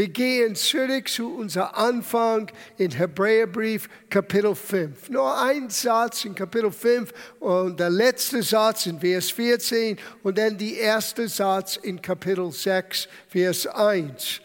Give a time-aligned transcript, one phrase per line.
[0.00, 5.10] Wir gehen zurück zu unserem Anfang in Hebräerbrief Kapitel 5.
[5.10, 10.56] Nur ein Satz in Kapitel 5 und der letzte Satz in Vers 14 und dann
[10.56, 14.40] der erste Satz in Kapitel 6, Vers 1.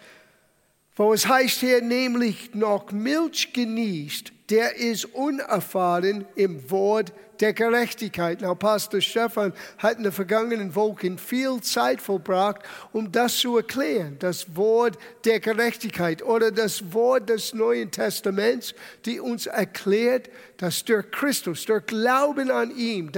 [0.98, 8.42] Wo es heißt hier nämlich noch Milch genießt, der ist unerfahren im Wort der Gerechtigkeit.
[8.42, 12.62] Now, Pastor Stefan hat in den vergangenen Wochen viel Zeit verbracht,
[12.92, 14.18] um das zu erklären.
[14.20, 18.74] Das Wort der Gerechtigkeit oder das Wort des Neuen Testaments,
[19.06, 23.12] die uns erklärt, dass durch Christus, durch Glauben an ihm,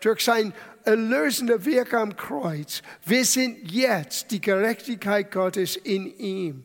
[0.00, 0.52] durch sein
[0.84, 6.64] erlösender Werk am Kreuz, wir sind jetzt die Gerechtigkeit Gottes in ihm.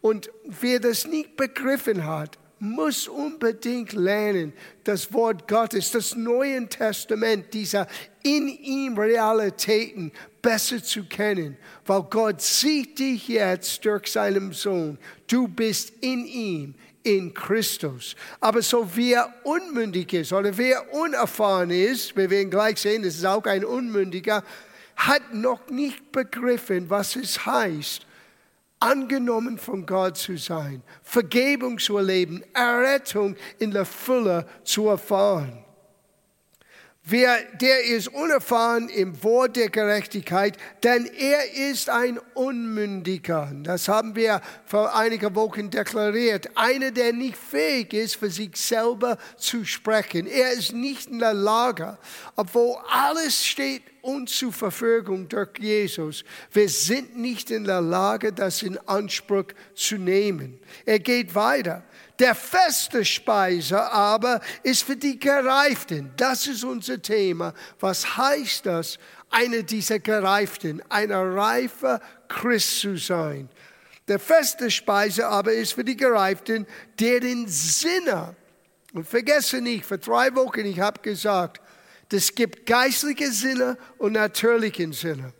[0.00, 4.52] Und wer das nicht begriffen hat, muss unbedingt lernen,
[4.84, 7.86] das Wort Gottes, das Neue Testament, dieser
[8.22, 10.12] in ihm Realitäten
[10.42, 14.98] besser zu kennen, weil Gott sieht dich jetzt durch seinen Sohn.
[15.26, 18.16] Du bist in ihm, in Christus.
[18.40, 23.16] Aber so wie er unmündig ist oder wer unerfahren ist, wir werden gleich sehen, das
[23.16, 24.44] ist auch ein Unmündiger,
[24.96, 28.04] hat noch nicht begriffen, was es heißt,
[28.80, 35.64] angenommen von Gott zu sein, Vergebung zu erleben, Errettung in der Fülle zu erfahren.
[37.10, 43.50] Wer, der ist unerfahren im Wort der Gerechtigkeit, denn er ist ein Unmündiger.
[43.62, 46.50] Das haben wir vor einigen Wochen deklariert.
[46.54, 50.26] Einer, der nicht fähig ist, für sich selber zu sprechen.
[50.26, 51.96] Er ist nicht in der Lage,
[52.36, 56.24] obwohl alles steht uns zur Verfügung durch Jesus.
[56.50, 60.58] Wir sind nicht in der Lage, das in Anspruch zu nehmen.
[60.86, 61.84] Er geht weiter.
[62.18, 66.10] Der feste Speise aber ist für die Gereiften.
[66.16, 67.52] Das ist unser Thema.
[67.78, 68.98] Was heißt das,
[69.30, 73.48] einer dieser Gereiften, ein reifer Christ zu sein?
[74.08, 76.66] Der feste Speise aber ist für die Gereiften,
[76.98, 78.34] deren Sinne,
[78.94, 81.60] und vergesse nicht, vor drei Wochen, ich habe gesagt,
[82.12, 85.32] es gibt geistliche Sinne und natürliche Sinne.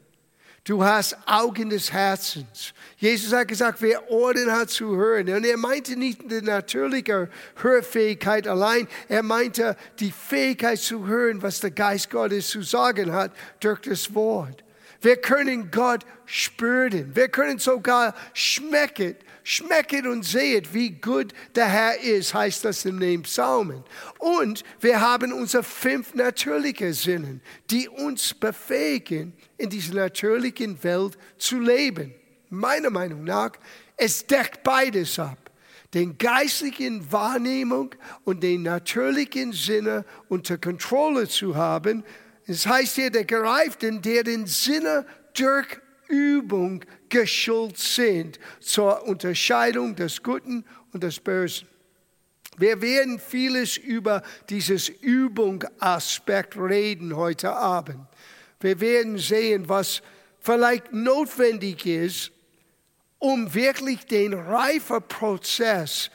[0.64, 2.74] Du hast Augen des Herzens.
[2.98, 5.30] Jesus hat gesagt, wer Ohren hat zu hören.
[5.30, 11.60] Und er meinte nicht die natürliche Hörfähigkeit allein, er meinte die Fähigkeit zu hören, was
[11.60, 14.62] der Geist Gottes zu sagen hat durch das Wort.
[15.00, 17.14] Wir können Gott spüren.
[17.14, 19.16] Wir können sogar schmecken.
[19.50, 23.82] Schmecket und sehet, wie gut der Herr ist, heißt das in den Psalmen.
[24.18, 31.60] Und wir haben unsere fünf natürliche Sinnen, die uns befähigen, in dieser natürlichen Welt zu
[31.60, 32.12] leben.
[32.50, 33.52] Meiner Meinung nach,
[33.96, 35.50] es deckt beides ab.
[35.94, 37.94] Den geistlichen Wahrnehmung
[38.24, 42.04] und den natürlichen Sinne unter Kontrolle zu haben.
[42.44, 45.68] Es heißt hier, der Gereiften, der den Sinne durch
[46.08, 51.68] Übung geschult sind zur Unterscheidung des Guten und des Bösen.
[52.56, 58.00] Wir werden vieles über dieses Übungaspekt reden heute Abend.
[58.60, 60.02] Wir werden sehen, was
[60.40, 62.32] vielleicht notwendig ist,
[63.18, 66.10] um wirklich den Reifeprozess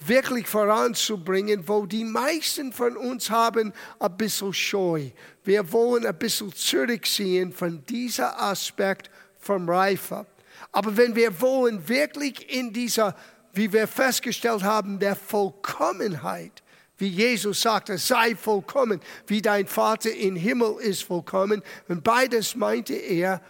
[0.00, 5.10] wirklich voranzubringen, wo die meisten von uns haben ein bisschen Scheu.
[5.44, 10.26] Wir wollen ein bisschen zurückziehen von diesem Aspekt vom Reife.
[10.72, 13.14] Aber wenn wir wollen wirklich in dieser,
[13.52, 16.62] wie wir festgestellt haben, der Vollkommenheit,
[16.98, 21.62] wie Jesus sagte, sei vollkommen, wie dein Vater im Himmel ist vollkommen.
[21.86, 23.40] Und beides meinte er,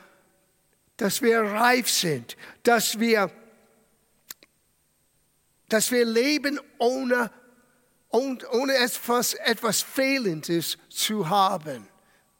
[0.98, 3.30] dass wir reif sind, dass wir,
[5.68, 7.30] dass wir leben ohne,
[8.10, 11.88] ohne etwas, etwas Fehlendes zu haben,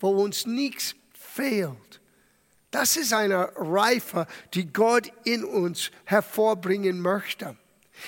[0.00, 2.00] wo uns nichts fehlt.
[2.70, 7.56] Das ist eine Reife, die Gott in uns hervorbringen möchte.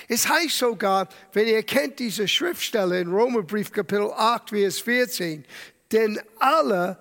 [0.07, 5.45] Es heißt sogar, wenn ihr kennt diese Schriftstelle in Romerbrief Kapitel 8, Vers 14,
[5.91, 6.97] denn alle,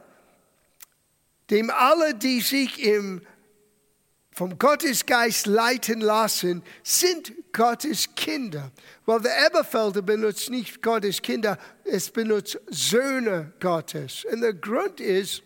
[1.50, 3.22] dem alle, die sich im,
[4.32, 8.70] vom Gottesgeist leiten lassen, sind Gottes Kinder.
[9.06, 14.24] Weil der Eberfelder benutzt nicht Gottes Kinder, es benutzt Söhne Gottes.
[14.24, 15.42] Und der Grund ist,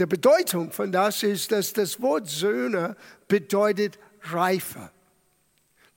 [0.00, 2.96] die Bedeutung von das ist, dass das Wort Söhne
[3.28, 4.90] bedeutet reifer.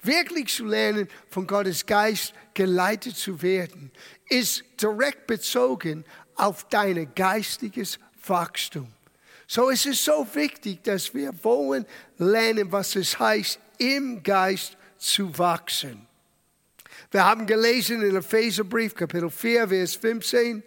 [0.02, 3.92] Wirklich zu lernen, von Gottes Geist geleitet zu werden,
[4.28, 6.04] ist direkt bezogen
[6.36, 7.98] auf dein geistiges
[8.28, 8.92] Wachstum.
[9.48, 11.86] So es ist so wichtig, dass wir wollen
[12.18, 16.06] lernen, was es heißt, im Geist zu wachsen.
[17.12, 20.64] Wir haben gelesen in Epheserbrief, Kapitel 4, Vers 15,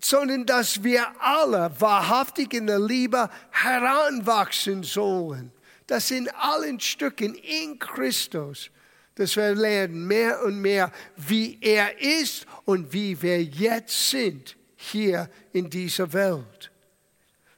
[0.00, 5.52] sondern dass wir alle wahrhaftig in der Liebe heranwachsen sollen
[5.86, 8.70] Das in allen Stücken in Christus,
[9.16, 15.30] dass wir lernen mehr und mehr, wie er ist und wie wir jetzt sind hier
[15.52, 16.70] in dieser Welt.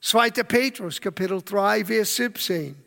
[0.00, 0.30] 2.
[0.30, 2.85] Petrus, Kapitel 3, Vers 17.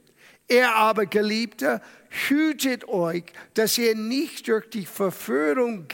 [0.49, 1.79] Er aber, Geliebter,
[2.09, 5.87] hütet euch, dass ihr nicht durch die Verführung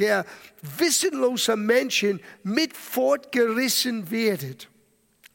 [0.78, 4.70] wissenloser Menschen mit fortgerissen werdet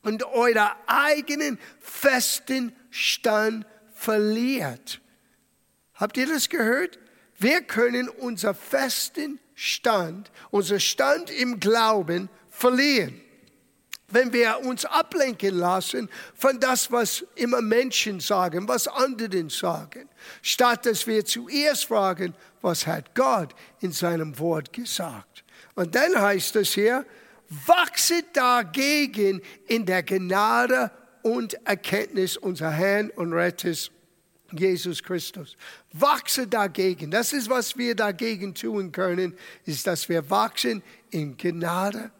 [0.03, 5.03] und euer eigenen festen Stand verliert.
[5.95, 6.99] Habt ihr das gehört?
[7.39, 13.21] Wir können unser festen Stand, unser Stand im Glauben verlieren
[14.11, 20.09] wenn wir uns ablenken lassen von das, was immer Menschen sagen, was anderen sagen,
[20.43, 25.45] statt dass wir zuerst fragen, was hat Gott in seinem Wort gesagt.
[25.75, 27.07] Und dann heißt es hier,
[27.67, 30.91] wachse dagegen in der Gnade
[31.23, 33.91] und Erkenntnis unserer Herrn und Retters
[34.53, 35.57] Jesus Christus.
[35.93, 37.11] Wachse dagegen.
[37.11, 42.11] Das ist, was wir dagegen tun können, ist, dass wir wachsen in Gnade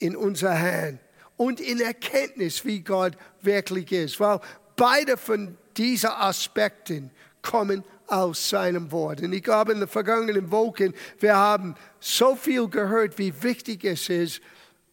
[0.00, 0.98] in unser Herrn
[1.36, 4.18] und in Erkenntnis, wie Gott wirklich ist.
[4.18, 4.40] Weil
[4.74, 7.12] beide von diesen Aspekten
[7.42, 9.22] kommen aus seinem Wort.
[9.22, 14.08] Und ich glaube, in den vergangenen Wochen, wir haben so viel gehört, wie wichtig es
[14.08, 14.40] ist,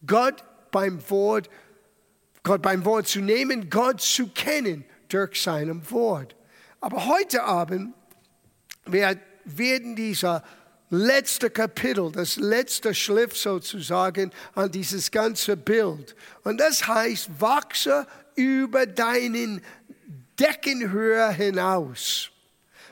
[0.06, 1.50] Gott beim Wort,
[2.44, 6.36] Gott beim Wort zu nehmen, Gott zu kennen durch seinem Wort.
[6.80, 7.92] Aber heute Abend
[8.88, 10.42] wir werden dieser
[10.90, 16.14] letzte Kapitel, das letzte Schliff sozusagen an dieses ganze Bild.
[16.44, 19.62] Und das heißt, wachse über deinen
[20.38, 22.30] Deckenhöhe hinaus.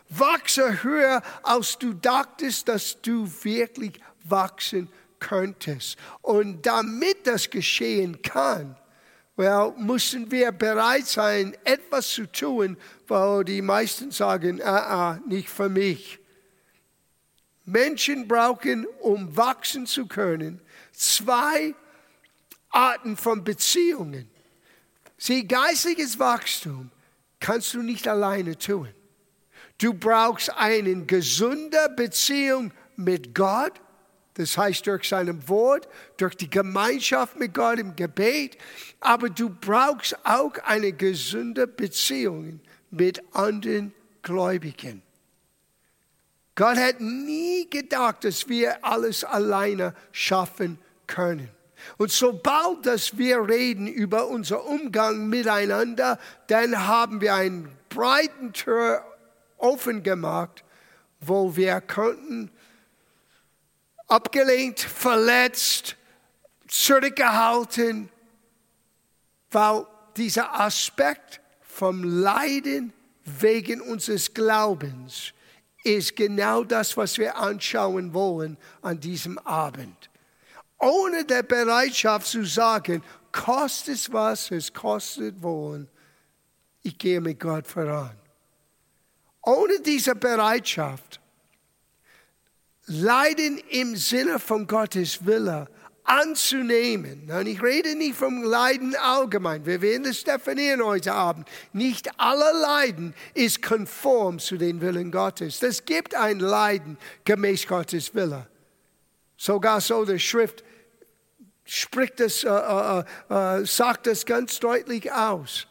[0.09, 4.89] Wachse höher, als du dachtest, dass du wirklich wachsen
[5.19, 5.99] könntest.
[6.23, 8.77] Und damit das geschehen kann,
[9.37, 12.77] well, müssen wir bereit sein, etwas zu tun,
[13.07, 16.21] weil die meisten sagen, ah, ah, nicht für mich.
[17.67, 20.61] Menschen brauchen, um wachsen zu können,
[20.93, 21.75] zwei
[22.71, 24.31] Arten von Beziehungen.
[25.19, 26.91] Sieh, geistiges Wachstum
[27.41, 28.89] kannst du nicht alleine tun.
[29.79, 33.73] Du brauchst eine gesunde Beziehung mit Gott,
[34.35, 35.89] das heißt durch seinem Wort,
[36.19, 38.57] durch die Gemeinschaft mit Gott im Gebet,
[39.01, 42.61] aber du brauchst auch eine gesunde Beziehung
[42.91, 43.93] mit anderen
[44.23, 45.03] Gläubigen.
[46.57, 51.51] Gott hat nie gedacht, dass wir alles alleine schaffen können.
[51.99, 59.05] Und sobald dass wir reden über unseren Umgang miteinander, dann haben wir einen breiten Tür
[59.59, 60.65] offen gemacht,
[61.21, 62.51] wo wir könnten
[64.09, 65.97] abgelehnt, verletzt,
[66.69, 68.09] zurückgehalten,
[69.51, 69.87] weil
[70.17, 72.95] dieser Aspekt vom Leiden
[73.25, 75.35] wegen unseres Glaubens
[75.87, 80.11] ist genau das, was wir anschauen wollen an diesem Abend.
[80.79, 85.89] Ohne der Bereitschaft zu sagen, kostet es was es kostet wollen,
[86.83, 88.17] ich gehe mit Gott voran.
[89.43, 91.21] Ohne diese Bereitschaft,
[92.87, 95.69] Leiden im Sinne von Gottes Wille
[96.07, 97.31] anzunehmen.
[97.31, 99.67] Und ich rede nicht vom Leiden allgemein.
[99.67, 101.49] Wir werden es definieren heute Abend.
[101.73, 105.63] Nicht alle Leiden ist konform zu den Willen Gottes.
[105.63, 108.47] Es gibt ein Leiden gemäß Gottes Wille.
[109.37, 110.65] Sogar so der Schrift
[111.65, 115.67] spricht es, äh, äh, äh, sagt es ganz deutlich aus.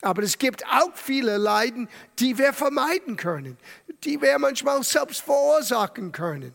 [0.00, 3.58] Aber es gibt auch viele Leiden, die wir vermeiden können,
[4.04, 6.54] die wir manchmal selbst verursachen können.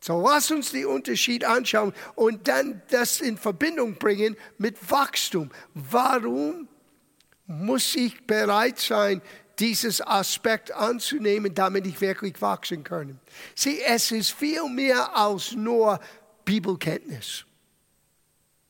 [0.00, 5.50] So lass uns den Unterschied anschauen und dann das in Verbindung bringen mit Wachstum.
[5.74, 6.68] Warum
[7.46, 9.20] muss ich bereit sein,
[9.58, 13.18] dieses Aspekt anzunehmen, damit ich wirklich wachsen kann?
[13.54, 15.98] Sieh, es ist viel mehr als nur
[16.44, 17.44] Bibelkenntnis.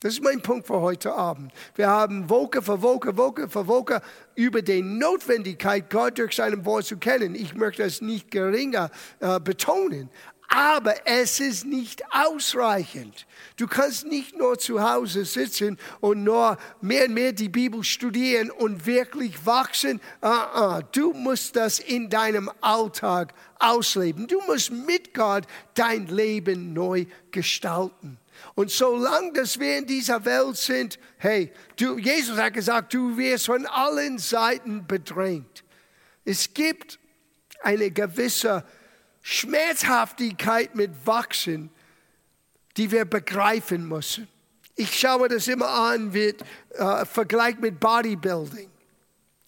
[0.00, 1.52] Das ist mein Punkt für heute Abend.
[1.74, 4.00] Wir haben Woche für Woche, Woche für Woche
[4.36, 7.34] über die Notwendigkeit, Gott durch sein Wort zu kennen.
[7.34, 10.08] Ich möchte es nicht geringer äh, betonen.
[10.50, 13.26] Aber es ist nicht ausreichend.
[13.56, 18.50] Du kannst nicht nur zu Hause sitzen und nur mehr und mehr die Bibel studieren
[18.50, 20.00] und wirklich wachsen.
[20.22, 20.80] Uh-uh.
[20.92, 24.26] Du musst das in deinem Alltag ausleben.
[24.26, 28.18] Du musst mit Gott dein Leben neu gestalten.
[28.54, 33.46] Und solange dass wir in dieser Welt sind, hey, du, Jesus hat gesagt, du wirst
[33.46, 35.62] von allen Seiten bedrängt.
[36.24, 36.98] Es gibt
[37.62, 38.64] eine gewisse
[39.30, 41.68] Schmerzhaftigkeit mit Wachsen,
[42.78, 44.26] die wir begreifen müssen.
[44.74, 48.70] Ich schaue das immer an mit äh, Vergleich mit Bodybuilding.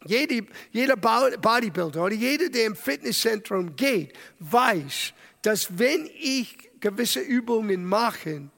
[0.04, 7.82] Jede, jeder Bodybuilder oder jeder, der im Fitnesszentrum geht, weiß, dass wenn ich gewisse Übungen
[7.82, 8.50] mache,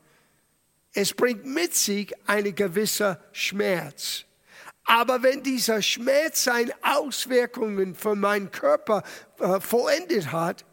[0.93, 4.25] es bringt mit sich eine gewisse Schmerz.
[4.85, 9.05] Aber wenn dieser Schmerz seine Auswirkungen für meinen Körper
[9.39, 10.65] äh, vollendet hat,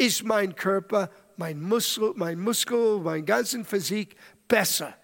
[0.00, 4.16] ist mein Körper, mein Muskel, mein Muskel, mein ganzen Physik
[4.48, 4.94] besser.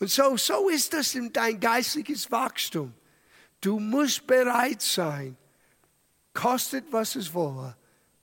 [0.00, 2.94] Und so, so ist das in dein geistliches Wachstum.
[3.60, 5.36] Du musst bereit sein,
[6.34, 7.76] kostet was es wolle,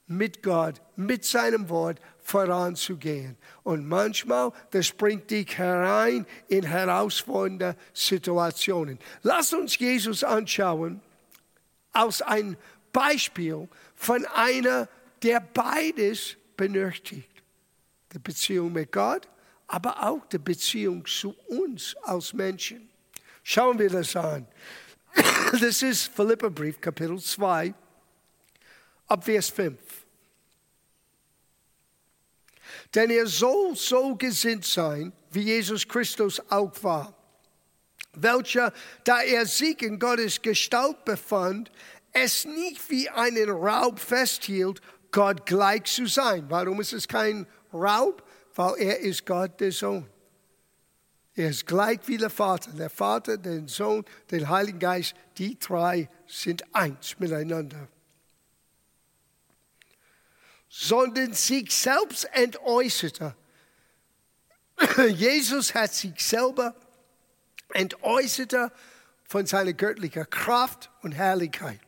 [0.08, 3.38] mit Gott, mit seinem Wort voranzugehen.
[3.64, 9.00] Und manchmal, das bringt dich herein in herausfordernde Situationen.
[9.24, 11.02] Lass uns Jesus anschauen
[11.94, 12.58] aus einem
[12.92, 14.90] Beispiel von einer,
[15.22, 17.32] der beides benötigt.
[18.14, 19.28] Die Beziehung mit Gott,
[19.68, 22.90] aber auch die Beziehung zu uns als Menschen.
[23.44, 24.48] Schauen wir das an.
[25.60, 27.74] Das ist Philipperbrief, Kapitel 2,
[29.08, 29.78] ab Vers 5.
[32.94, 37.14] Denn er soll so gesinnt sein, wie Jesus Christus auch war,
[38.14, 41.72] welcher, da er sich in Gottes Gestalt befand,
[42.14, 44.82] es nicht wie einen Raub festhielt,
[45.16, 46.46] Gott gleich zu sein.
[46.50, 48.22] Warum ist es kein Raub?
[48.54, 50.08] Weil er ist Gott der Sohn.
[51.34, 52.72] Er ist gleich wie der Vater.
[52.72, 57.88] Der Vater, der Sohn, der Heilige Geist, die drei sind eins miteinander
[60.78, 63.34] sondern sich selbst entäußerte.
[65.08, 66.76] Jesus hat sich selber
[67.70, 68.74] entäußerte
[69.24, 71.80] von seiner göttlichen Kraft und Herrlichkeit.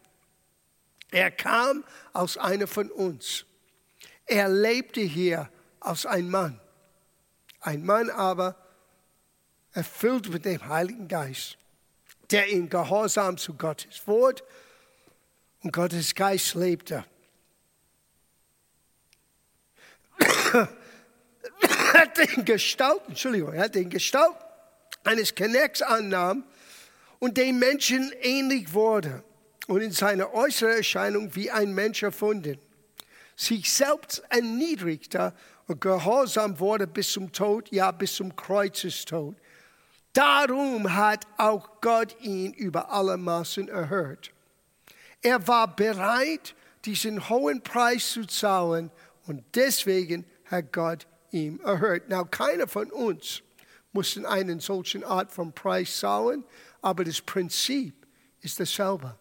[1.11, 1.83] Er kam
[2.13, 3.45] aus einer von uns.
[4.25, 5.49] Er lebte hier
[5.79, 6.59] als ein Mann.
[7.61, 8.55] Ein Mann aber
[9.71, 11.57] erfüllt mit dem Heiligen Geist,
[12.31, 14.43] der in Gehorsam zu Gottes Wort
[15.61, 17.05] und Gottes Geist lebte.
[21.93, 24.35] hat den Gestalt, Entschuldigung, er hat den Gestalt
[25.03, 26.43] eines Knechts annahm
[27.19, 29.23] und dem Menschen ähnlich wurde
[29.67, 32.57] und in seiner äußeren Erscheinung wie ein Mensch erfunden,
[33.35, 35.33] sich selbst erniedrigte
[35.67, 39.35] und gehorsam wurde bis zum Tod, ja bis zum Kreuzestod.
[40.13, 44.31] Darum hat auch Gott ihn über alle Maßen erhört.
[45.21, 46.55] Er war bereit,
[46.85, 48.89] diesen hohen Preis zu zahlen
[49.27, 52.09] und deswegen hat Gott ihm erhört.
[52.09, 53.43] Now, keiner von uns
[53.91, 56.43] muss einen solchen Art von Preis zahlen,
[56.81, 58.07] aber das Prinzip
[58.41, 59.17] ist dasselbe.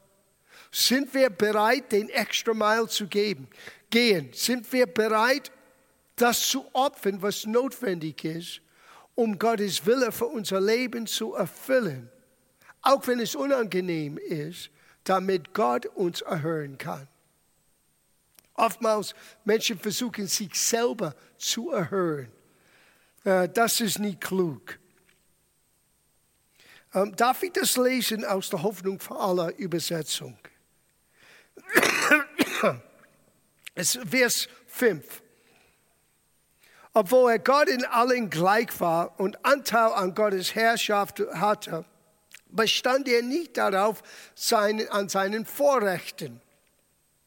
[0.79, 3.49] Sind wir bereit, den extra Mile zu geben?
[3.89, 4.31] Gehen.
[4.35, 5.51] Sind wir bereit,
[6.17, 8.61] das zu opfern, was notwendig ist,
[9.15, 12.11] um Gottes Wille für unser Leben zu erfüllen?
[12.83, 14.69] Auch wenn es unangenehm ist,
[15.05, 17.09] damit Gott uns erhören kann.
[18.53, 19.15] Oftmals
[19.47, 22.31] Menschen versuchen sich selber zu erhöhen.
[23.25, 24.79] Äh, das ist nicht klug.
[26.93, 30.37] Ähm, darf ich das lesen aus der Hoffnung für alle Übersetzung?
[33.75, 35.23] Es Vers 5.
[36.95, 41.85] Obwohl er Gott in allen gleich war und Anteil an Gottes Herrschaft hatte,
[42.49, 44.03] bestand er nicht darauf,
[44.35, 46.41] seinen, an seinen Vorrechten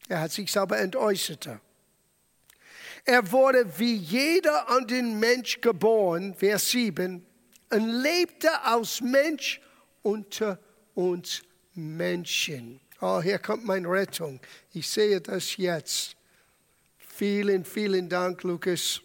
[0.10, 1.62] er hat sich selber entäußerte.
[3.06, 7.26] Er wurde wie jeder an den Mensch geboren, Vers 7,
[7.70, 9.62] und lebte als Mensch
[10.02, 10.60] unter
[10.96, 11.44] uns
[11.76, 12.82] Menschen.
[13.02, 14.40] Oh, hier kommt meine Rettung.
[14.74, 16.18] Ich sehe das jetzt.
[16.98, 19.02] Vielen, vielen Dank, Lukas.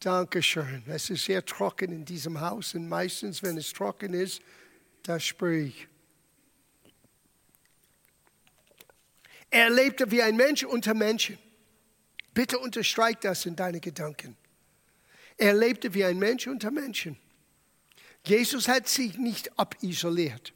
[0.00, 0.82] Dankeschön.
[0.88, 4.42] Es ist sehr trocken in diesem Haus und meistens, wenn es trocken ist,
[5.02, 5.88] da sprühe ich.
[9.50, 11.38] Er lebte wie ein Mensch unter Menschen.
[12.34, 14.36] Bitte unterstreich das in deine Gedanken.
[15.38, 17.16] Er lebte wie ein Mensch unter Menschen.
[18.24, 20.52] Jesus hat sich nicht abisoliert.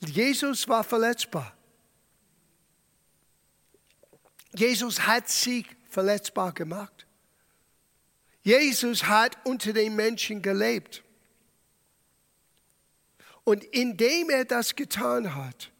[0.00, 1.56] Jesus war verletzbar.
[4.54, 7.06] Jesus hat sich verletzbar gemacht.
[8.42, 11.02] Jesus hat unter den Menschen gelebt.
[13.44, 15.70] Und indem er das getan hat,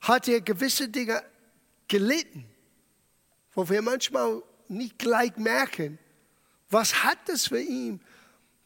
[0.00, 1.22] hat er gewisse Dinge
[1.88, 2.44] gelitten,
[3.54, 5.98] wo wir manchmal nicht gleich merken,
[6.70, 8.00] was hat das für ihn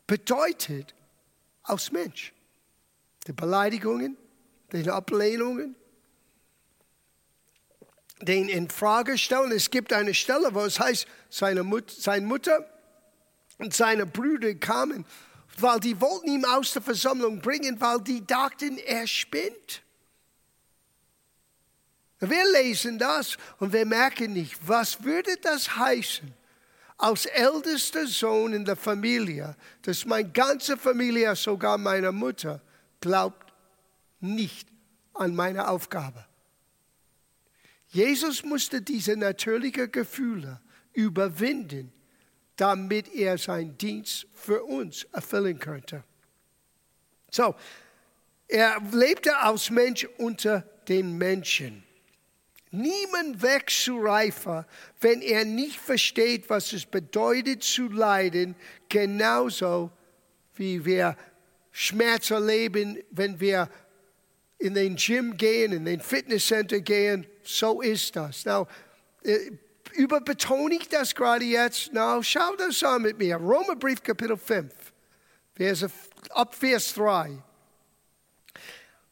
[0.07, 0.95] bedeutet
[1.63, 2.33] als Mensch.
[3.27, 4.17] Die Beleidigungen,
[4.73, 5.77] die Ablehnungen,
[8.23, 9.53] den in Frage stellen.
[9.53, 12.69] Es gibt eine Stelle, wo es heißt, seine, Mut, seine Mutter
[13.59, 15.05] und seine Brüder kamen,
[15.59, 19.83] weil die wollten ihn aus der Versammlung bringen, weil die dachten, er spinnt.
[22.21, 26.35] Wir lesen das und wir merken nicht, was würde das heißen,
[26.99, 32.61] als ältester Sohn in der Familie, dass meine ganze Familie, sogar meine Mutter,
[33.01, 33.50] glaubt
[34.21, 34.69] nicht
[35.15, 36.25] an meine Aufgabe.
[37.89, 40.61] Jesus musste diese natürlichen Gefühle
[40.93, 41.93] überwinden,
[42.57, 46.05] damit er seinen Dienst für uns erfüllen könnte.
[47.31, 47.55] So,
[48.49, 51.85] er lebte als Mensch unter den Menschen.
[52.73, 54.67] Niemand wächst zu reifer,
[55.01, 58.55] wenn er nicht versteht, was es bedeutet zu leiden,
[58.89, 59.91] genauso
[60.55, 61.17] wie wir
[61.73, 63.69] Schmerz erleben, wenn wir
[64.61, 67.27] in den Gym gehen, in den Fitnesscenter gehen.
[67.43, 68.45] So ist eh, das.
[68.45, 68.69] Now,
[69.95, 71.93] überbetone ich das gerade jetzt?
[71.93, 73.37] Now, schau das an mit mir.
[73.37, 74.73] Römerbrief Kapitel 5,
[75.55, 75.91] Verse,
[76.31, 77.39] ab Vers 3.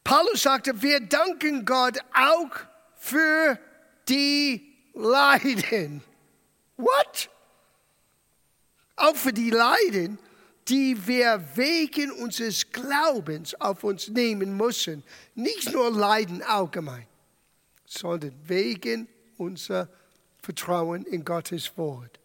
[0.05, 2.51] Paulus sagte, wir danken Gott auch
[2.97, 3.59] für
[4.09, 6.03] die Leiden.
[6.77, 7.31] What?
[8.97, 10.19] Auch für die Leiden,
[10.69, 15.03] die wir wegen unseres Glaubens auf uns nehmen müssen.
[15.35, 17.07] Nicht nur Leiden allgemein,
[17.87, 19.09] sondern wegen
[19.39, 19.89] unser
[20.43, 22.19] Vertrauen in Gottes Wort.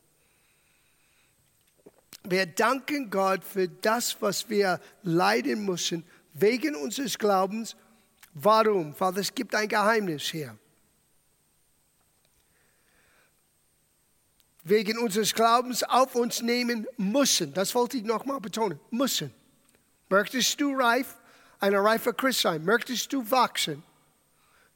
[2.26, 7.76] Wir danken Gott für das, was wir leiden müssen, wegen unseres Glaubens.
[8.34, 8.96] Warum?
[8.98, 10.58] Weil es gibt ein Geheimnis hier.
[14.64, 17.54] Wegen unseres Glaubens auf uns nehmen müssen.
[17.54, 18.80] Das wollte ich nochmal betonen.
[18.92, 19.34] Müssen.
[20.10, 21.18] Möchtest du reif,
[21.60, 22.64] ein reifer Christ sein?
[22.64, 23.84] Möchtest du wachsen?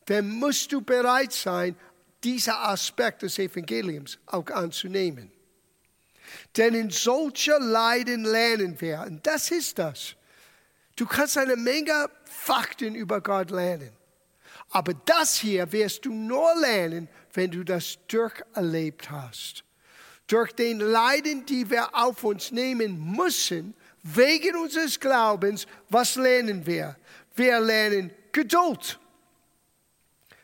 [0.05, 1.75] Dann musst du bereit sein,
[2.23, 5.31] dieser Aspekt des Evangeliums auch anzunehmen.
[6.57, 10.15] Denn in solcher Leiden lernen wir, und das ist das.
[10.95, 13.91] Du kannst eine Menge Fakten über Gott lernen.
[14.71, 19.63] Aber das hier wirst du nur lernen, wenn du das durcherlebt hast
[20.27, 23.73] durch den Leiden, die wir auf uns nehmen müssen,
[24.03, 26.95] wegen unseres Glaubens, was lernen wir?
[27.35, 28.99] Wir lernen Geduld.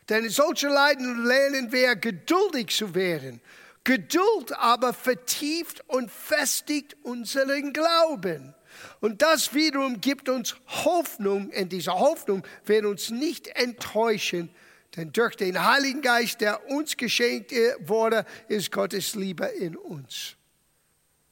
[0.10, 3.42] Denn in solchen Leiden lernen wir geduldig zu werden.
[3.84, 8.54] Geduld aber vertieft und festigt unseren Glauben.
[9.02, 14.50] Und das wiederum gibt uns Hoffnung, und diese Hoffnung wird uns nicht enttäuschen,
[14.96, 20.36] denn durch den Heiligen Geist, der uns geschenkt wurde, ist Gottes Liebe in uns.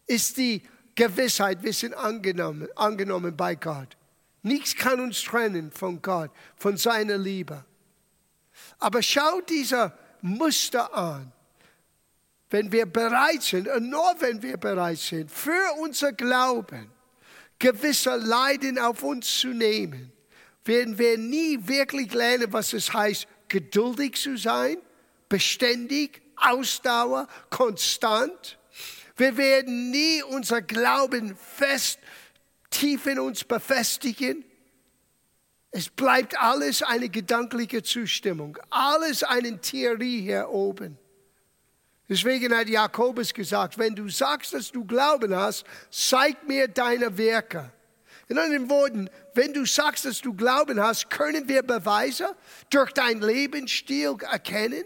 [0.08, 0.64] Ist die
[0.96, 3.96] Gewissheit, wir sind angenommen, angenommen bei Gott.
[4.42, 7.64] Nichts kann uns trennen von Gott, von seiner Liebe.
[8.80, 11.32] Aber schau dieser Muster an.
[12.50, 16.92] Wenn wir bereit sind, und nur wenn wir bereit sind, für unser Glauben
[17.60, 20.12] gewisse Leiden auf uns zu nehmen,
[20.66, 24.78] werden wir nie wirklich lernen, was es heißt, geduldig zu sein,
[25.28, 28.58] beständig, Ausdauer, konstant.
[29.18, 32.00] Wir werden nie unser Glauben fest,
[32.70, 34.46] tief in uns befestigen.
[35.70, 40.98] Es bleibt alles eine gedankliche Zustimmung, alles eine Theorie hier oben.
[42.10, 47.72] Deswegen hat Jakobus gesagt, wenn du sagst, dass du Glauben hast, zeig mir deine Werke.
[48.32, 52.34] In anderen Worten, wenn du sagst, dass du Glauben hast, können wir Beweise
[52.70, 54.86] durch dein Lebensstil erkennen?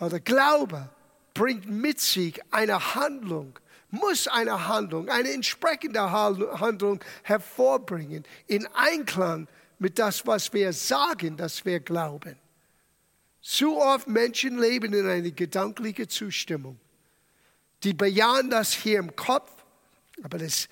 [0.00, 0.88] Der Glaube
[1.34, 3.58] bringt mit sich eine Handlung,
[3.90, 9.46] muss eine Handlung, eine entsprechende Handlung hervorbringen, in Einklang
[9.78, 12.38] mit das, was wir sagen, dass wir glauben.
[13.42, 16.80] Zu oft Menschen leben in einer gedanklichen Zustimmung.
[17.82, 19.52] Die bejahen das hier im Kopf,
[20.22, 20.66] aber das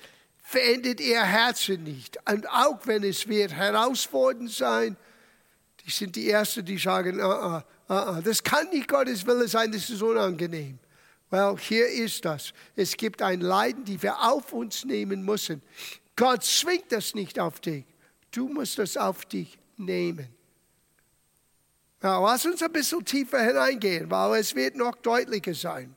[0.44, 2.18] verendet ihr Herzen nicht.
[2.30, 4.96] Und auch wenn es wird herausfordernd sein,
[5.84, 9.72] die sind die Ersten, die sagen, uh, uh, uh, das kann nicht Gottes Wille sein,
[9.72, 10.78] das ist unangenehm.
[11.30, 12.52] Well, hier ist das.
[12.76, 15.62] Es gibt ein Leiden, die wir auf uns nehmen müssen.
[16.14, 17.84] Gott zwingt das nicht auf dich.
[18.30, 20.28] Du musst das auf dich nehmen.
[22.02, 25.96] Na, lass uns ein bisschen tiefer hineingehen, weil es wird noch deutlicher sein.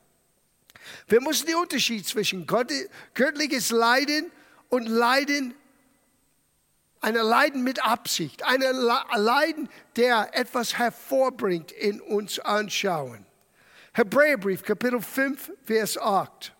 [1.06, 4.32] Wir müssen den Unterschied zwischen göttliches Leiden
[4.68, 5.54] und Leiden,
[7.00, 13.24] eine Leiden mit Absicht, eine Leiden, der etwas hervorbringt, in uns anschauen.
[13.92, 16.54] Hebräerbrief, Kapitel 5, Vers 8.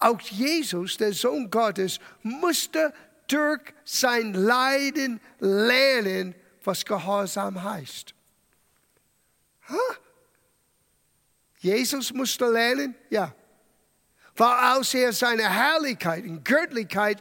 [0.00, 2.92] Auch Jesus, der Sohn Gottes, musste
[3.26, 8.14] durch sein Leiden lernen, was Gehorsam heißt.
[9.68, 9.76] Huh?
[11.58, 12.94] Jesus musste lernen?
[13.10, 13.34] Ja
[14.46, 17.20] als er seine Herrlichkeit und Göttlichkeit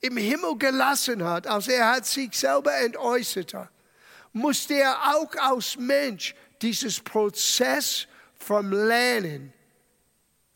[0.00, 3.68] im Himmel gelassen hat, als er hat sich selber entäußerte,
[4.32, 9.52] muss der auch als Mensch dieses Prozess vom Lernen,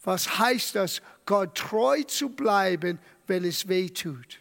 [0.03, 4.41] was heißt das, Gott treu zu bleiben, wenn es weh tut.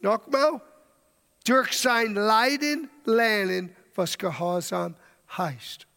[0.00, 0.60] Nochmal,
[1.44, 4.94] durch sein Leiden lernen, was Gehorsam
[5.36, 5.87] heißt.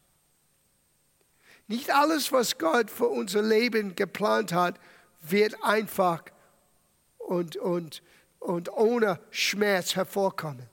[1.72, 4.78] Nicht alles, was Gott für unser Leben geplant hat,
[5.22, 6.22] wird einfach
[7.18, 8.04] und, und,
[8.40, 10.68] und ohne Schmerz hervorkommen.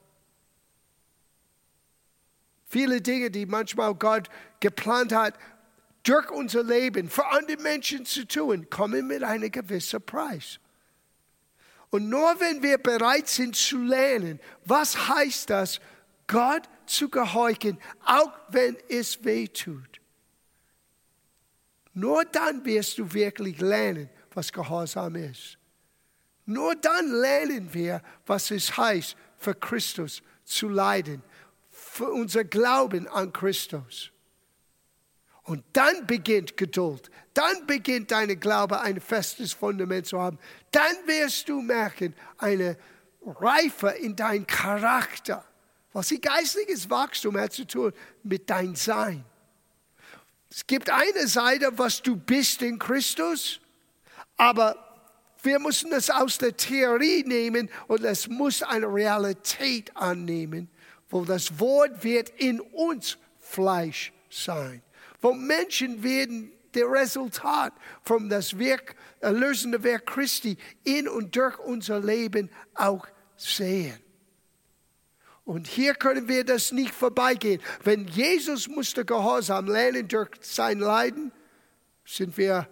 [2.67, 4.27] Viele Dinge, die manchmal Gott
[4.59, 5.35] geplant hat,
[6.03, 10.59] durch unser Leben für andere Menschen zu tun, kommen mit einem gewissen Preis.
[11.91, 15.79] Und nur wenn wir bereit sind zu lernen, was heißt das,
[16.27, 19.98] Gott zu gehorchen, auch wenn es weh tut.
[21.93, 25.57] Nur dann wirst du wirklich lernen, was Gehorsam ist.
[26.45, 31.21] Nur dann lernen wir, was es heißt, für Christus zu leiden,
[31.69, 34.11] für unser Glauben an Christus.
[35.43, 37.09] Und dann beginnt Geduld.
[37.33, 40.37] Dann beginnt deine Glaube ein festes Fundament zu haben.
[40.71, 42.77] Dann wirst du merken, eine
[43.25, 45.43] Reife in dein Charakter.
[45.91, 49.25] Was die geistliches Wachstum hat zu tun mit dein Sein.
[50.51, 53.59] Es gibt eine Seite, was du bist in Christus,
[54.37, 54.75] aber
[55.43, 60.69] wir müssen es aus der Theorie nehmen und es muss eine Realität annehmen,
[61.09, 64.81] wo das Wort wird in uns Fleisch sein
[65.21, 71.99] wo Menschen werden der Resultat von das Werk, erlösende Werk Christi in und durch unser
[71.99, 73.97] Leben auch sehen.
[75.49, 77.59] Und hier können wir das nicht vorbeigehen.
[77.83, 81.31] Wenn Jesus musste Gehorsam lernen durch sein Leiden,
[82.05, 82.69] sind wir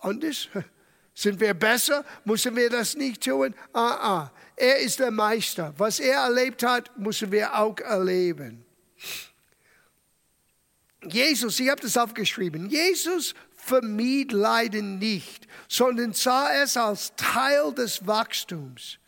[0.00, 0.50] anders?
[1.14, 2.04] Sind wir besser?
[2.26, 3.54] Müssen wir das nicht tun?
[3.72, 4.32] Ah, ah.
[4.54, 5.72] Er ist der Meister.
[5.78, 8.66] Was er erlebt hat, müssen wir auch erleben.
[11.06, 18.06] Jesus, ich habe das aufgeschrieben, Jesus vermied Leiden nicht, sondern sah es als Teil des
[18.06, 18.98] Wachstums.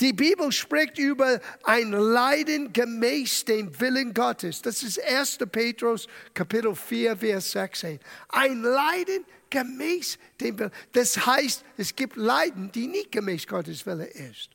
[0.00, 4.62] Die Bibel spricht über ein Leiden gemäß dem Willen Gottes.
[4.62, 5.38] Das ist 1.
[5.52, 8.00] Petrus Kapitel 4, Vers 16.
[8.30, 10.72] Ein Leiden gemäß dem Willen.
[10.92, 14.48] Das heißt, es gibt Leiden, die nicht gemäß Gottes Wille ist.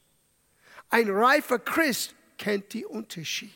[0.89, 3.53] Ein reifer Christ kennt die Unterschied.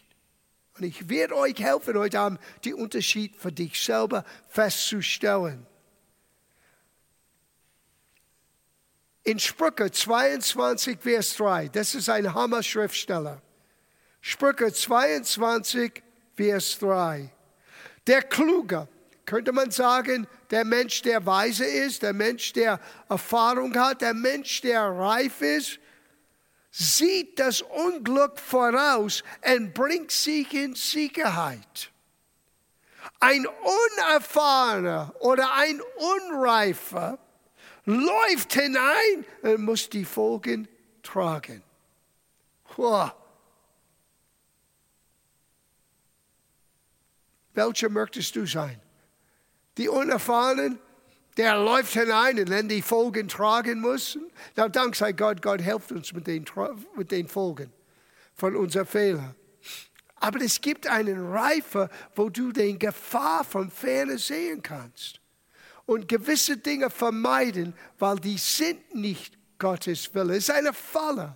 [0.78, 5.66] Und ich werde euch helfen, heute Abend den Unterschied für dich selber festzustellen.
[9.30, 13.40] In Sprüche 22, Vers 3, das ist ein Hammer-Schriftsteller.
[14.22, 16.02] Sprüche 22,
[16.36, 17.32] Vers 3.
[18.08, 18.88] Der Kluge,
[19.28, 24.62] könnte man sagen, der Mensch, der weise ist, der Mensch, der Erfahrung hat, der Mensch,
[24.62, 25.78] der reif ist,
[26.72, 31.92] sieht das Unglück voraus und bringt sich in Sicherheit.
[33.20, 35.80] Ein Unerfahrener oder ein
[36.16, 37.20] Unreifer
[37.90, 40.68] läuft hinein und muss die Folgen
[41.02, 41.64] tragen.
[42.76, 43.12] Wow.
[47.54, 48.80] Welcher möchtest du sein?
[49.78, 50.80] Die Unerfahrenen
[51.38, 54.18] der läuft hinein und dann die Folgen tragen muss.
[54.58, 56.44] Na, dank sei Gott, Gott hilft uns mit den,
[56.98, 57.72] mit den Folgen
[58.36, 59.36] von unseren Fehlern.
[60.16, 65.22] Aber es gibt einen Reifer, wo du den Gefahr von Ferne sehen kannst
[65.90, 70.36] und gewisse Dinge vermeiden, weil die sind nicht Gottes Wille.
[70.36, 71.36] Es ist eine Falle.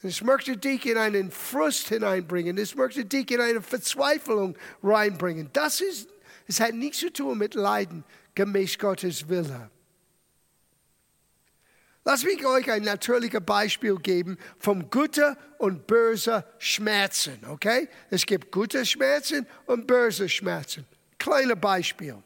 [0.00, 2.56] Es möchte dich in einen Frust hineinbringen.
[2.56, 5.50] Es möchte dich in eine Verzweiflung reinbringen.
[5.52, 6.08] Das ist,
[6.46, 9.70] es hat nichts zu tun mit Leiden gemäß Gottes Wille.
[12.06, 17.86] Lass mich euch ein natürliches Beispiel geben vom guten und bösen Schmerzen, okay?
[18.08, 20.86] Es gibt gute Schmerzen und böse Schmerzen.
[21.18, 22.16] Kleines Beispiel.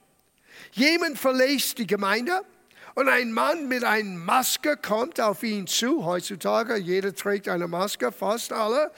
[0.73, 2.43] Jemand verlässt die Gemeinde
[2.95, 6.05] und ein Mann mit einer Maske kommt auf ihn zu.
[6.05, 8.91] Heutzutage, jeder trägt eine Maske, fast alle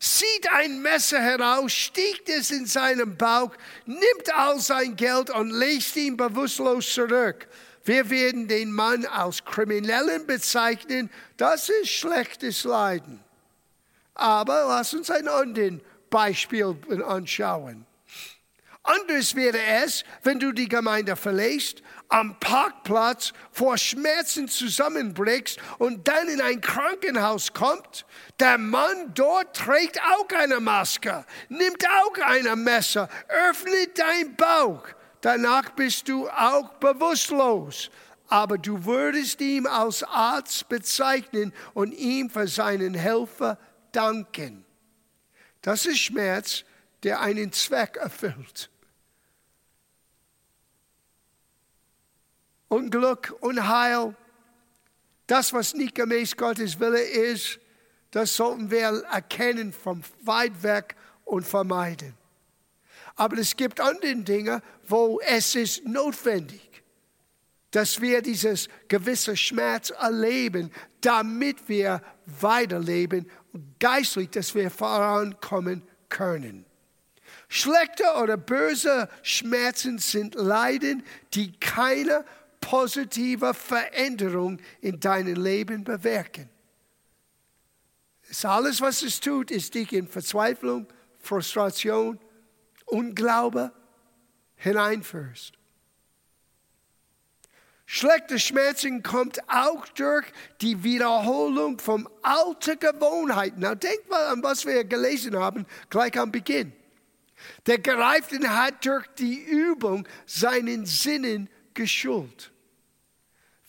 [0.00, 3.52] zieht ein Messer heraus, sticht es in seinen Bauch,
[3.84, 7.46] nimmt all sein Geld und lässt ihn bewusstlos zurück.
[7.84, 11.10] Wir werden den Mann als Kriminellen bezeichnen.
[11.36, 13.20] Das ist schlechtes Leiden.
[14.14, 17.86] Aber lass uns ein anderes Beispiel anschauen.
[18.82, 26.28] Anders wäre es, wenn du die Gemeinde verlässt, am Parkplatz vor Schmerzen zusammenbrichst und dann
[26.28, 28.06] in ein Krankenhaus kommt.
[28.40, 34.84] Der Mann dort trägt auch eine Maske, nimmt auch ein Messer, öffnet dein Bauch.
[35.20, 37.90] Danach bist du auch bewusstlos.
[38.28, 43.58] Aber du würdest ihm als Arzt bezeichnen und ihm für seinen Helfer
[43.92, 44.64] danken.
[45.62, 46.64] Das ist Schmerz,
[47.02, 48.69] der einen Zweck erfüllt.
[52.70, 54.14] Unglück, Unheil,
[55.26, 57.58] das, was nicht gemäß Gottes Wille ist,
[58.12, 62.14] das sollten wir erkennen vom weit weg und vermeiden.
[63.16, 66.82] Aber es gibt andere Dinge, wo es ist notwendig,
[67.72, 76.64] dass wir dieses gewisse Schmerz erleben, damit wir weiterleben und geistlich, dass wir vorankommen können.
[77.48, 81.02] Schlechte oder böse Schmerzen sind Leiden,
[81.34, 82.24] die keine
[82.70, 86.48] positive Veränderung in deinem Leben bewirken.
[88.44, 90.86] Alles, was es tut, ist dich in Verzweiflung,
[91.18, 92.20] Frustration,
[92.86, 93.72] Unglaube
[94.54, 95.54] hineinführst.
[97.86, 100.26] Schlechte Schmerzen kommt auch durch
[100.60, 103.56] die Wiederholung von alten Gewohnheiten.
[103.58, 106.72] Na, denk mal an, was wir gelesen haben, gleich am Beginn.
[107.66, 112.49] Der Gereifte hat durch die Übung seinen Sinnen geschult.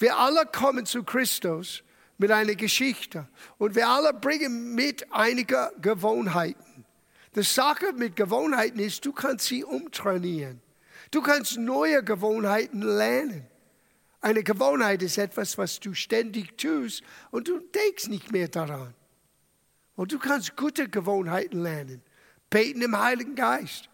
[0.01, 1.83] Wir alle kommen zu Christus
[2.17, 3.27] mit einer Geschichte
[3.59, 6.85] und wir alle bringen mit einige Gewohnheiten.
[7.35, 10.59] Die Sache mit Gewohnheiten ist, du kannst sie umtrainieren.
[11.11, 13.45] Du kannst neue Gewohnheiten lernen.
[14.21, 18.95] Eine Gewohnheit ist etwas, was du ständig tust und du denkst nicht mehr daran.
[19.95, 22.01] Und du kannst gute Gewohnheiten lernen.
[22.49, 23.87] Beten im Heiligen Geist.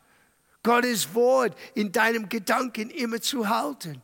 [0.64, 4.02] Gottes Wort in deinem Gedanken immer zu halten.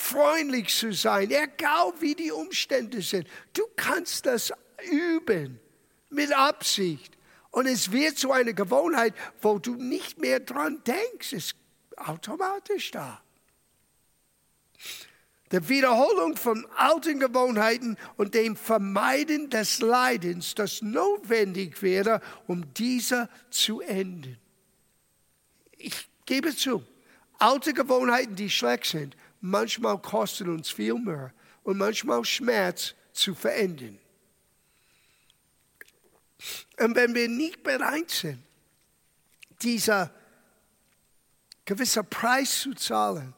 [0.00, 3.28] Freundlich zu sein, egal wie die Umstände sind.
[3.52, 4.52] Du kannst das
[4.90, 5.60] üben
[6.08, 7.16] mit Absicht.
[7.50, 11.32] Und es wird zu einer Gewohnheit, wo du nicht mehr dran denkst.
[11.32, 11.56] Es ist
[11.96, 13.20] automatisch da
[15.50, 23.28] der Wiederholung von alten Gewohnheiten und dem Vermeiden des Leidens, das notwendig wäre, um diese
[23.50, 24.38] zu enden.
[25.76, 26.84] Ich gebe zu,
[27.38, 33.98] alte Gewohnheiten, die schlecht sind, manchmal kosten uns viel mehr und manchmal Schmerz zu verändern.
[36.78, 38.42] Und wenn wir nicht bereit sind,
[39.62, 40.10] dieser
[41.64, 43.34] gewisse Preis zu zahlen,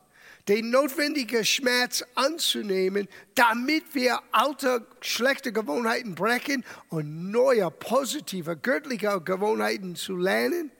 [0.48, 9.94] den notwendigen Schmerz anzunehmen, damit wir alte, schlechte Gewohnheiten brechen und neue, positive, göttliche Gewohnheiten
[9.94, 10.72] zu lernen.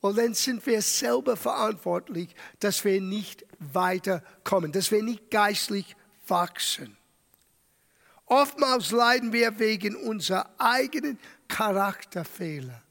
[0.00, 5.96] Und dann sind wir selber verantwortlich, dass wir nicht weiterkommen, dass wir nicht geistlich
[6.28, 6.96] wachsen.
[8.26, 12.82] Oftmals leiden wir wegen unserer eigenen Charakterfehler.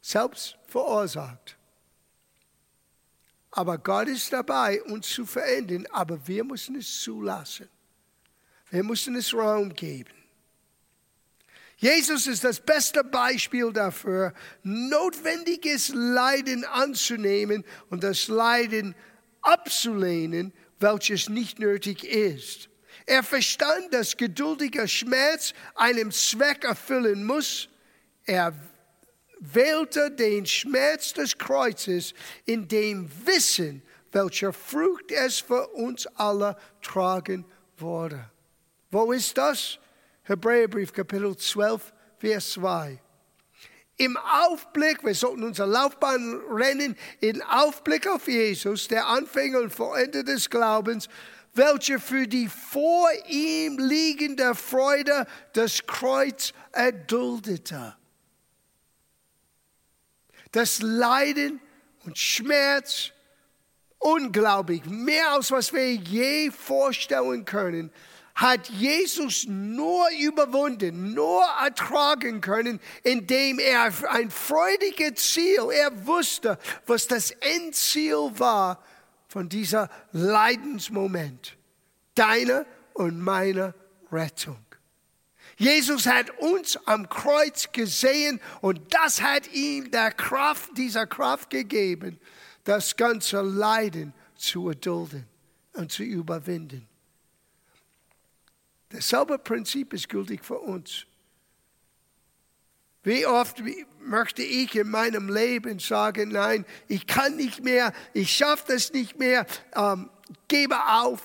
[0.00, 1.56] Selbst verursacht.
[3.52, 7.68] Aber Gott ist dabei, uns zu verändern, aber wir müssen es zulassen.
[8.70, 10.21] Wir müssen es Raum geben.
[11.82, 18.94] Jesus ist das beste Beispiel dafür, notwendiges Leiden anzunehmen und das Leiden
[19.40, 22.68] abzulehnen, welches nicht nötig ist.
[23.04, 27.68] Er verstand, dass geduldiger Schmerz einem Zweck erfüllen muss.
[28.26, 28.54] Er
[29.40, 32.14] wählte den Schmerz des Kreuzes
[32.44, 37.44] in dem Wissen, welcher Frucht es für uns alle tragen
[37.76, 38.30] würde.
[38.92, 39.80] Wo ist das?
[40.24, 42.98] Hebräerbrief Kapitel 12, Vers 2.
[43.96, 50.22] Im Aufblick, wir sollten unser Laufbahn rennen, im Aufblick auf Jesus, der Anfänger und Vollender
[50.22, 51.08] des Glaubens,
[51.54, 57.96] welcher für die vor ihm liegende Freude das Kreuz erduldete.
[60.52, 61.60] Das Leiden
[62.04, 63.10] und Schmerz,
[63.98, 67.92] unglaublich, mehr als was wir je vorstellen können,
[68.34, 77.06] hat Jesus nur überwunden, nur ertragen können, indem er ein freudiges Ziel, er wusste, was
[77.06, 78.82] das Endziel war
[79.28, 81.56] von dieser Leidensmoment,
[82.14, 83.74] deine und meine
[84.10, 84.58] Rettung.
[85.56, 92.18] Jesus hat uns am Kreuz gesehen und das hat ihm der Kraft, dieser Kraft gegeben,
[92.64, 95.26] das ganze Leiden zu erdulden
[95.74, 96.88] und zu überwinden.
[98.92, 101.06] Dasselbe Prinzip ist gültig für uns.
[103.02, 103.62] Wie oft
[104.00, 109.18] möchte ich in meinem Leben sagen, nein, ich kann nicht mehr, ich schaffe das nicht
[109.18, 110.10] mehr, ähm,
[110.46, 111.22] gebe auf.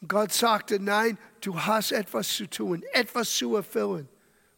[0.00, 4.08] Und Gott sagte, nein, du hast etwas zu tun, etwas zu erfüllen.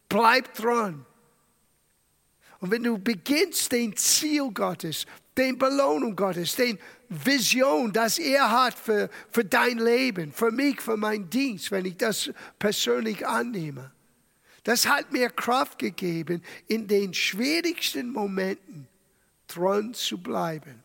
[0.08, 1.04] Bleib dran.
[2.60, 5.06] Und wenn du beginnst, den Ziel Gottes,
[5.36, 6.78] den Belohnung Gottes, den
[7.24, 11.96] Vision, das er hat für, für dein Leben, für mich, für meinen Dienst, wenn ich
[11.96, 13.92] das persönlich annehme,
[14.64, 18.86] Das hat mir Kraft gegeben, in den schwierigsten Momenten
[19.48, 20.82] dran zu bleiben.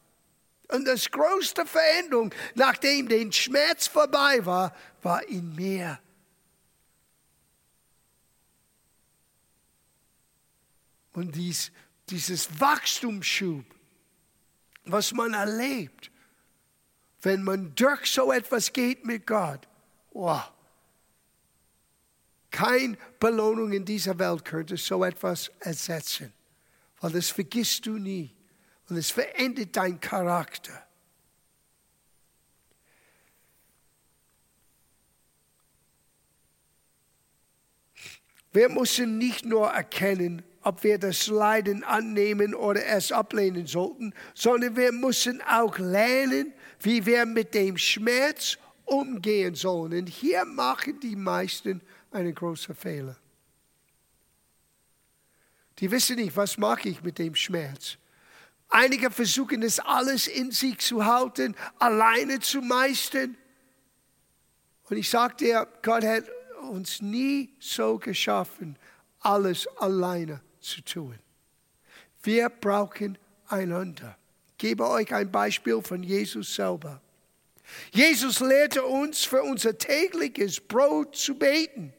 [0.70, 6.00] Und das größte Veränderung, nachdem der Schmerz vorbei war, war in mir.
[11.14, 11.72] Und dies,
[12.10, 13.66] dieses Wachstumsschub,
[14.86, 16.12] was man erlebt,
[17.28, 19.68] wenn man durch so etwas geht mit Gott,
[20.12, 20.50] wow.
[22.50, 26.32] Keine Belohnung in dieser Welt könnte so etwas ersetzen,
[27.02, 28.34] weil das vergisst du nie
[28.88, 30.88] und es verändert deinen Charakter.
[38.54, 44.76] Wir müssen nicht nur erkennen, ob wir das Leiden annehmen oder es ablehnen sollten, sondern
[44.76, 46.52] wir müssen auch lernen,
[46.82, 49.94] wie wir mit dem Schmerz umgehen sollen.
[49.94, 51.80] Und hier machen die meisten
[52.12, 53.16] einen großen Fehler.
[55.80, 57.98] Die wissen nicht, was mache ich mit dem Schmerz.
[58.68, 63.38] Einige versuchen es alles in sich zu halten, alleine zu meistern.
[64.90, 66.26] Und ich sage dir, Gott hat
[66.70, 68.78] uns nie so geschaffen,
[69.22, 71.18] alles alleine zu tun.
[72.24, 74.18] Wir brauchen einander.
[74.52, 77.02] Ich gebe euch ein Beispiel von Jesus selber.
[77.92, 81.94] Jesus lehrte uns für unser tägliches Brot zu beten.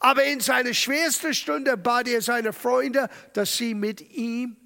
[0.00, 4.56] Aber in seiner schwersten Stunde bat er seine Freunde, dass sie mit ihm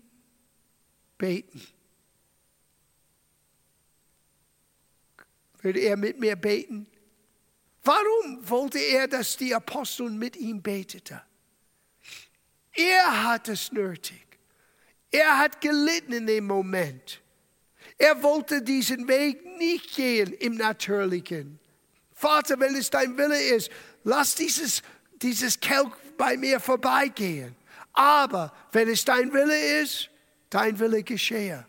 [1.19, 1.63] beten.
[5.61, 6.87] Würde er mit mir beten?
[7.85, 11.21] Warum wollte er, dass die Apostel mit ihm beteten?
[12.75, 14.27] Er hat es nötig.
[15.11, 17.21] Er hat gelitten in dem Moment.
[17.99, 21.59] Er wollte diesen Weg nicht gehen im Natürlichen.
[22.15, 23.71] Vater, wenn es dein Wille ist,
[24.05, 24.83] lass dieses,
[25.21, 27.55] dieses Kelch bei mir vorbeigehen.
[27.93, 30.09] Aber wenn es dein Wille ist,
[30.49, 31.67] dein Wille geschehe.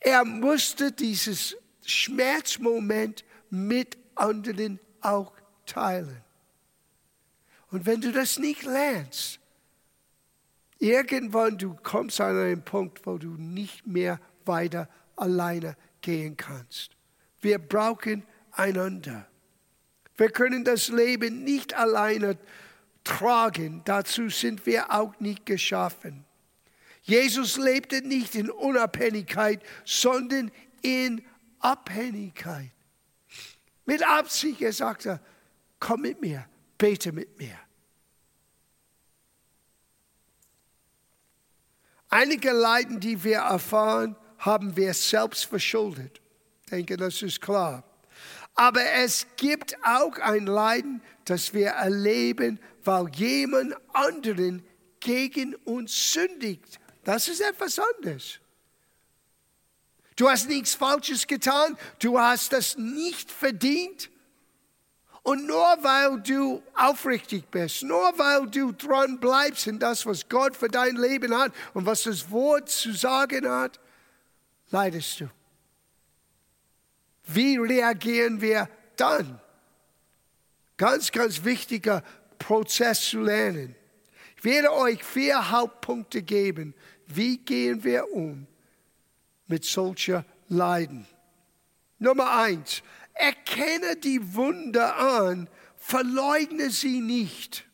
[0.00, 5.32] Er musste dieses Schmerzmoment mit anderen auch
[5.64, 6.22] teilen.
[7.70, 9.40] Und wenn du das nicht lernst,
[10.84, 16.90] irgendwann du kommst an einen Punkt, wo du nicht mehr weiter alleine gehen kannst.
[17.40, 19.26] Wir brauchen einander.
[20.16, 22.36] Wir können das Leben nicht alleine
[23.02, 23.80] tragen.
[23.86, 26.24] Dazu sind wir auch nicht geschaffen.
[27.02, 30.50] Jesus lebte nicht in Unabhängigkeit, sondern
[30.82, 31.24] in
[31.60, 32.70] Abhängigkeit.
[33.86, 35.20] Mit Absicht, er sagte,
[35.80, 36.46] komm mit mir,
[36.78, 37.58] bete mit mir.
[42.14, 46.20] Einige Leiden, die wir erfahren, haben wir selbst verschuldet.
[46.62, 47.82] Ich denke, das ist klar.
[48.54, 54.64] Aber es gibt auch ein Leiden, das wir erleben, weil jemand anderen
[55.00, 56.78] gegen uns sündigt.
[57.02, 58.38] Das ist etwas anderes.
[60.14, 64.08] Du hast nichts Falsches getan, du hast das nicht verdient.
[65.24, 70.54] Und nur weil du aufrichtig bist, nur weil du dran bleibst in das, was Gott
[70.54, 73.80] für dein Leben hat und was das Wort zu sagen hat,
[74.70, 75.30] leidest du.
[77.26, 79.40] Wie reagieren wir dann?
[80.76, 82.02] Ganz, ganz wichtiger
[82.38, 83.74] Prozess zu lernen.
[84.36, 86.74] Ich werde euch vier Hauptpunkte geben.
[87.06, 88.46] Wie gehen wir um
[89.46, 91.06] mit solcher Leiden?
[91.98, 92.82] Nummer eins,
[93.14, 97.64] erkenne die Wunder an, verleugne sie nicht.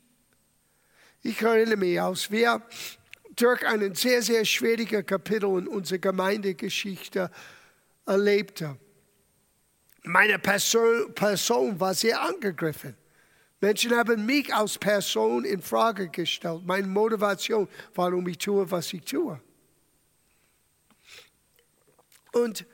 [1.22, 2.62] Ich erinnere mich, als wir
[3.36, 7.30] durch einen sehr, sehr schwierigen Kapitel in unserer Gemeindegeschichte
[8.06, 8.76] erlebte.
[10.02, 12.96] Meine Person, Person war sehr angegriffen.
[13.60, 16.62] Menschen haben mich als Person in Frage gestellt.
[16.64, 19.38] Meine Motivation, warum ich tue, was ich tue.
[22.32, 22.64] Und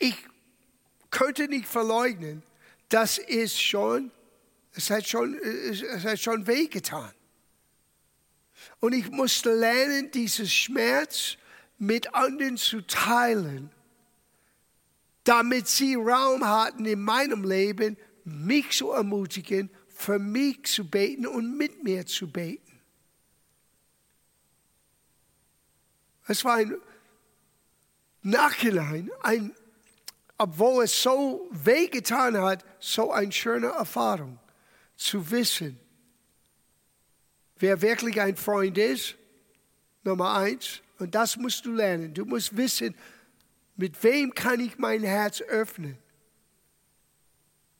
[0.00, 0.16] ich
[1.10, 2.42] könnte nicht verleugnen,
[2.88, 4.10] dass es schon,
[4.72, 7.12] es hat schon, es hat schon wehgetan.
[8.80, 11.36] Und ich musste lernen, diesen Schmerz
[11.78, 13.70] mit anderen zu teilen,
[15.24, 21.56] damit sie Raum hatten in meinem Leben, mich zu ermutigen, für mich zu beten und
[21.56, 22.80] mit mir zu beten.
[26.26, 26.76] Es war ein
[28.22, 29.54] Nachhinein, ein,
[30.40, 34.38] obwohl es so wehgetan hat, so eine schöne Erfahrung
[34.96, 35.78] zu wissen,
[37.58, 39.16] wer wirklich ein Freund ist,
[40.02, 40.80] Nummer eins.
[40.98, 42.14] Und das musst du lernen.
[42.14, 42.94] Du musst wissen,
[43.76, 45.98] mit wem kann ich mein Herz öffnen.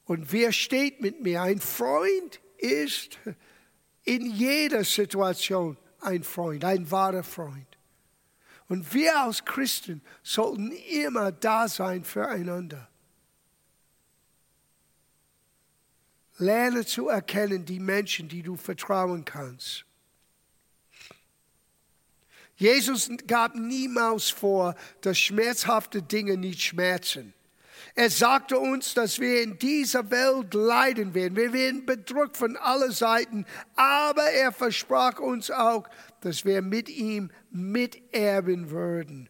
[0.05, 1.41] Und wer steht mit mir?
[1.41, 3.19] Ein Freund ist
[4.05, 7.70] in jeder Situation ein Freund, ein wahrer Freund.
[8.71, 12.89] Und wir als Christen sollten immer da sein füreinander.
[16.39, 19.85] Lerne zu erkennen die Menschen, die du vertrauen kannst.
[22.55, 27.35] Jesus gab niemals vor, dass schmerzhafte Dinge nicht schmerzen.
[27.97, 31.35] Er sagte uns, dass wir in dieser Welt leiden werden.
[31.35, 35.89] Wir werden bedrückt von allen Seiten, aber er versprach uns auch,
[36.21, 39.29] dass wir mit ihm miterben würden.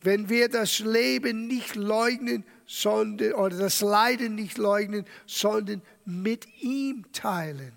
[0.00, 7.04] Wenn wir das Leben nicht leugnen, sondern, oder das Leiden nicht leugnen, sondern mit ihm
[7.12, 7.72] teilen.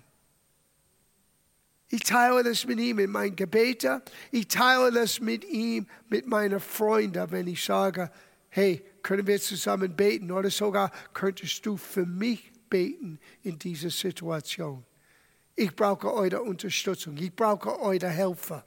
[1.88, 4.00] Ich teile das mit ihm in meinen Gebeten.
[4.30, 8.12] Ich teile das mit ihm, mit meinen Freunden, wenn ich sage,
[8.48, 14.84] hey, können wir zusammen beten oder sogar könntest du für mich beten in dieser Situation.
[15.56, 17.16] Ich brauche eure Unterstützung.
[17.16, 18.64] Ich brauche eure Helfer.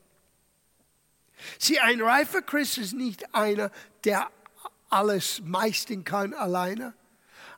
[1.60, 3.72] Sieh, ein reifer Christ ist nicht einer,
[4.04, 4.30] der
[4.90, 6.94] alles meistern kann alleine.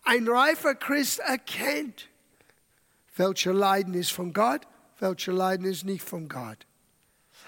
[0.03, 2.09] Ein reifer Christ erkennt,
[3.15, 4.61] welche Leiden ist von Gott,
[4.99, 6.65] welche Leiden ist nicht von Gott.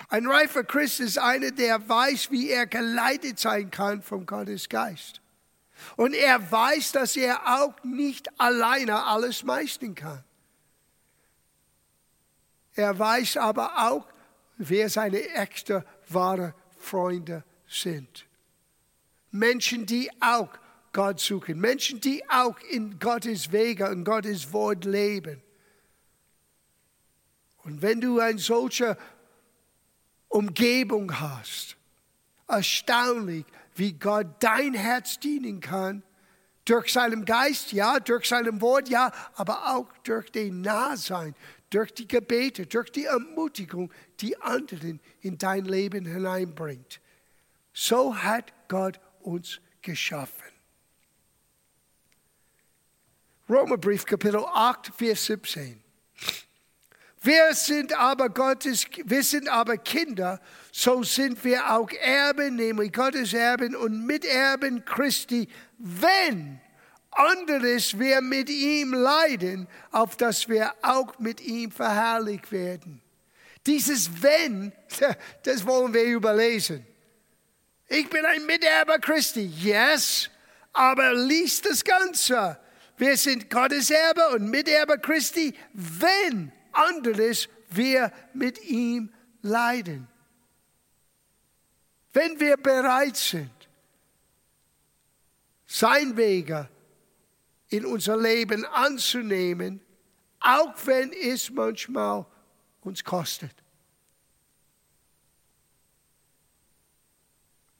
[0.09, 5.21] Ein reifer Christ ist einer, der weiß, wie er geleitet sein kann vom Gottes Geist.
[5.95, 10.23] Und er weiß, dass er auch nicht alleine alles meistern kann.
[12.77, 14.07] Er weiß aber auch,
[14.57, 18.25] wer seine echten, wahre Freunde sind.
[19.31, 20.49] Menschen, die auch
[20.93, 21.59] Gott suchen.
[21.59, 25.41] Menschen, die auch in Gottes Wege und Gottes Wort leben.
[27.63, 28.97] Und wenn du eine solche
[30.29, 31.77] Umgebung hast,
[32.47, 36.03] erstaunlich, wie Gott dein Herz dienen kann,
[36.63, 41.33] durch seinen Geist, ja, durch sein Wort, ja, aber auch durch den Nahsein,
[41.69, 47.01] durch die Gebete, durch die Ermutigung, die anderen in dein Leben hineinbringt.
[47.73, 50.43] So hat Gott uns geschaffen.
[53.49, 55.81] Römerbrief Kapitel 8, Vers 17.
[57.21, 60.39] Wir sind aber Gottes, wir sind aber Kinder,
[60.71, 65.47] so sind wir auch Erben, nämlich Gottes Erben und Miterben Christi,
[65.77, 66.61] wenn
[67.17, 73.01] anderes wir mit ihm leiden, auf dass wir auch mit ihm verherrlicht werden.
[73.65, 74.71] Dieses Wenn,
[75.43, 76.85] das wollen wir überlesen.
[77.87, 80.29] Ich bin ein Miterber Christi, yes,
[80.73, 82.59] aber liest das Ganze.
[82.97, 89.11] Wir sind Gottes Erbe und Miterber Christi, wenn anderes wir mit ihm
[89.41, 90.07] leiden.
[92.13, 93.51] Wenn wir bereit sind,
[95.67, 96.69] sein Wege
[97.69, 99.81] in unser Leben anzunehmen,
[100.39, 102.25] auch wenn es manchmal
[102.81, 103.53] uns kostet.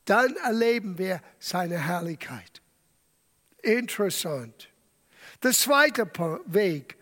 [0.05, 2.61] Dann erleben wir seine Herrlichkeit.
[3.61, 4.69] Interessant.
[5.43, 6.09] Der zweite
[6.45, 6.97] Weg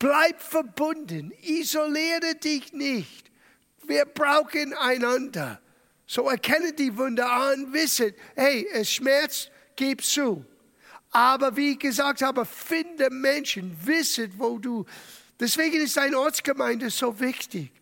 [0.00, 3.30] Bleib verbunden, isoliere dich nicht.
[3.86, 5.60] Wir brauchen einander.
[6.06, 10.46] So erkenne die Wunder an, wisse, hey, es schmerzt, gib zu.
[11.10, 14.86] Aber wie ich gesagt habe, finde Menschen, wisse, wo du.
[15.38, 17.72] Deswegen ist eine Ortsgemeinde so wichtig.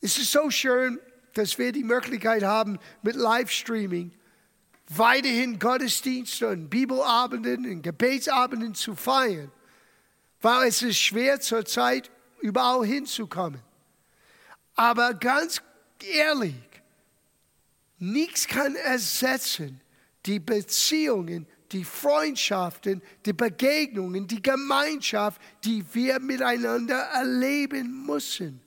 [0.00, 0.98] Es ist so schön,
[1.34, 4.12] dass wir die Möglichkeit haben, mit Livestreaming
[4.88, 9.52] weiterhin Gottesdienste und Bibelabenden und Gebetsabenden zu feiern
[10.40, 12.10] weil es ist schwer zurzeit
[12.40, 13.60] überall hinzukommen.
[14.74, 15.60] Aber ganz
[16.14, 16.54] ehrlich,
[17.98, 19.80] nichts kann ersetzen
[20.26, 28.60] die Beziehungen, die Freundschaften, die Begegnungen, die Gemeinschaft, die wir miteinander erleben müssen,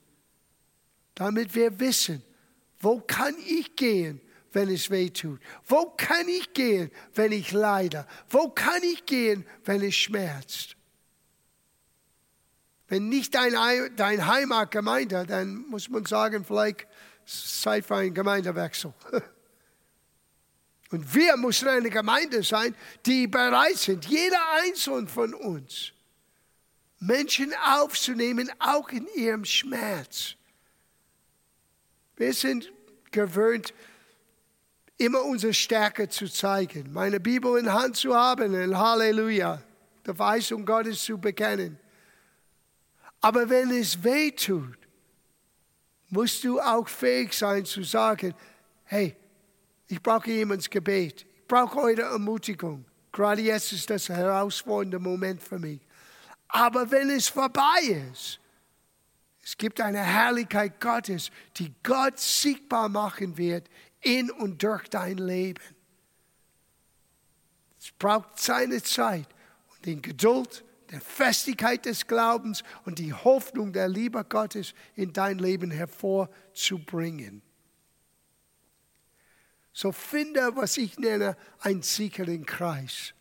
[1.16, 2.24] damit wir wissen,
[2.80, 5.39] wo kann ich gehen, wenn es weh tut?
[5.66, 8.06] Wo kann ich gehen, wenn ich leide?
[8.30, 10.76] Wo kann ich gehen, wenn es schmerzt?
[12.88, 13.54] Wenn nicht dein,
[13.95, 16.88] dein Heimatgemeinde, dann muss man sagen, vielleicht
[17.26, 18.93] Zeit für einen Gemeindewechsel.
[20.93, 22.75] Und wir müssen eine Gemeinde sein,
[23.07, 25.91] die bereit sind, jeder einzelne von uns,
[26.99, 30.35] Menschen aufzunehmen, auch in ihrem Schmerz.
[32.15, 32.71] Wir sind
[33.09, 33.73] gewöhnt,
[34.99, 39.63] immer unsere Stärke zu zeigen, meine Bibel in Hand zu haben und Halleluja,
[40.05, 41.79] der Weisung Gottes zu bekennen.
[43.19, 44.77] Aber wenn es weh tut,
[46.09, 48.35] musst du auch fähig sein zu sagen,
[48.83, 49.17] hey,
[49.93, 52.83] ich brauche jemands Gebet, ich brauche eure Ermutigung.
[53.11, 55.81] Gerade jetzt ist das ein herausfordernder Moment für mich.
[56.47, 58.39] Aber wenn es vorbei ist,
[59.43, 63.69] es gibt eine Herrlichkeit Gottes, die Gott sichtbar machen wird
[64.01, 65.61] in und durch dein Leben.
[67.77, 69.27] Es braucht seine Zeit
[69.75, 75.37] und die Geduld, der Festigkeit des Glaubens und die Hoffnung der Liebe Gottes in dein
[75.37, 77.42] Leben hervorzubringen.
[79.74, 83.13] So finde, was ich nenne, einen sicheren Kreis.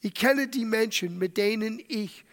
[0.00, 2.24] Ich kenne die Menschen, mit denen ich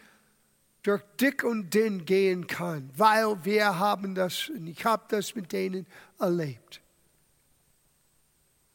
[0.82, 5.52] durch dick und dünn gehen kann, weil wir haben das, und ich habe das mit
[5.52, 5.86] denen
[6.18, 6.80] erlebt.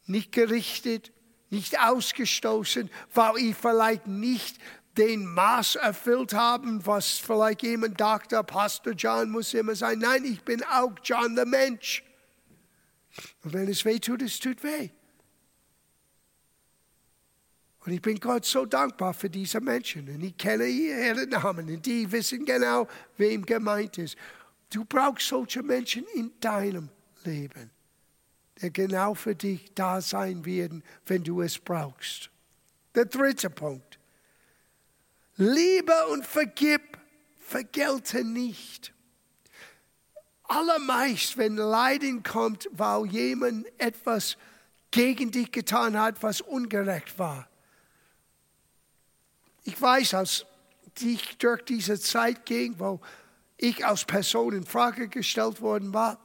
[0.06, 1.12] Nicht gerichtet,
[1.50, 4.58] nicht ausgestoßen, weil ich vielleicht nicht
[4.98, 10.00] den Maß erfüllt habe, was vielleicht jemand dachte, Pastor John muss immer sein.
[10.00, 12.04] Nein, ich bin auch John der Mensch.
[13.44, 14.90] Und wenn es weh tut, es tut weh.
[17.86, 20.08] Und ich bin Gott so dankbar für diese Menschen.
[20.08, 22.88] Und ich kenne ihre Namen und die wissen genau,
[23.18, 24.16] wem gemeint ist.
[24.70, 26.90] Du brauchst solche Menschen in deinem
[27.26, 27.70] Leben,
[28.62, 32.30] die genau für dich da sein werden, wenn du es brauchst.
[32.96, 34.00] Der dritte Punkt.
[35.36, 36.98] Liebe und vergib,
[37.40, 38.94] vergelte nicht.
[40.56, 44.38] Allermeist, wenn Leiden kommt, weil jemand etwas
[44.92, 47.48] gegen dich getan hat, was ungerecht war.
[49.64, 50.46] Ich weiß, als
[51.00, 53.02] ich durch diese Zeit ging, wo
[53.58, 56.20] ich als Person in Frage gestellt worden war,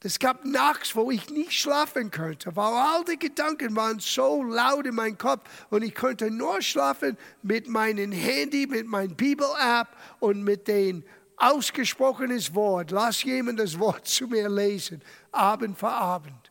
[0.00, 4.86] es gab nachts, wo ich nicht schlafen konnte, weil all die Gedanken waren so laut
[4.86, 9.88] in meinem Kopf und ich konnte nur schlafen mit meinem Handy, mit meinem Bibel-App
[10.20, 11.02] und mit dem
[11.38, 12.90] ausgesprochenen Wort.
[12.90, 16.50] Lass jemand das Wort zu mir lesen, Abend für Abend.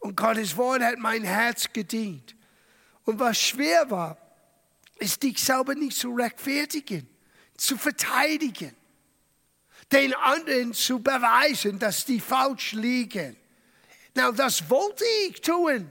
[0.00, 2.36] Und Gottes Wort hat mein Herz gedient.
[3.04, 4.16] Und was schwer war,
[4.98, 7.08] ist dich selber nicht zu rechtfertigen,
[7.56, 8.74] zu verteidigen,
[9.90, 13.36] den anderen zu beweisen, dass die falsch liegen.
[14.14, 15.90] Na, das wollte ich tun.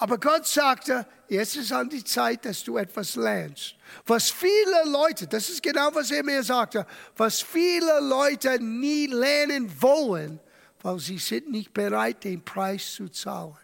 [0.00, 3.74] Aber Gott sagte, jetzt ist an die Zeit, dass du etwas lernst.
[4.06, 6.86] Was viele Leute, das ist genau, was er mir sagte,
[7.16, 10.38] was viele Leute nie lernen wollen,
[10.82, 13.58] weil sie sind nicht bereit, den Preis zu zahlen.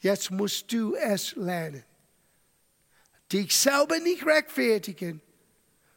[0.00, 1.84] Jetzt musst du es lernen.
[3.32, 5.22] Dich selber nicht rechtfertigen,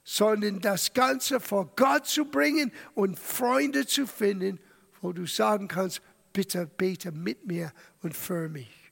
[0.04, 4.60] sondern das Ganze vor Gott zu bringen und Freunde zu finden,
[5.02, 6.04] wo du sagen kannst,
[6.34, 7.74] bitte bete mit mir
[8.04, 8.83] und für mich.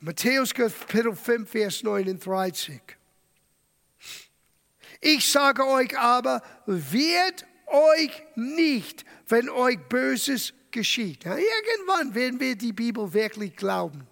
[0.00, 2.80] Matthäus Kapitel 5, Vers 39.
[5.00, 11.24] Ich sage euch aber, wird euch nicht, wenn euch Böses geschieht.
[11.24, 14.06] Ja, irgendwann werden wir die Bibel wirklich glauben.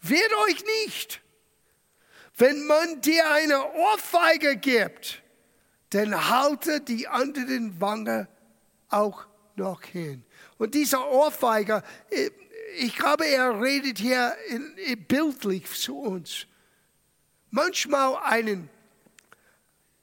[0.00, 1.20] Wird euch nicht.
[2.38, 5.22] Wenn man dir eine Ohrfeige gibt,
[5.90, 8.28] dann halte die anderen Wange
[8.88, 10.24] auch noch hin.
[10.56, 12.30] Und dieser Ohrfeiger, äh,
[12.78, 14.36] ich glaube, er redet hier
[15.08, 16.46] bildlich zu uns.
[17.50, 18.68] Manchmal einen,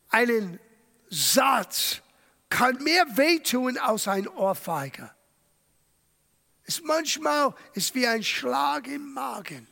[0.09, 0.59] einen
[1.09, 2.01] Satz
[2.49, 5.15] kann mehr wehtun als ein Ohrfeiger.
[6.63, 9.67] Es manchmal ist wie ein Schlag im Magen.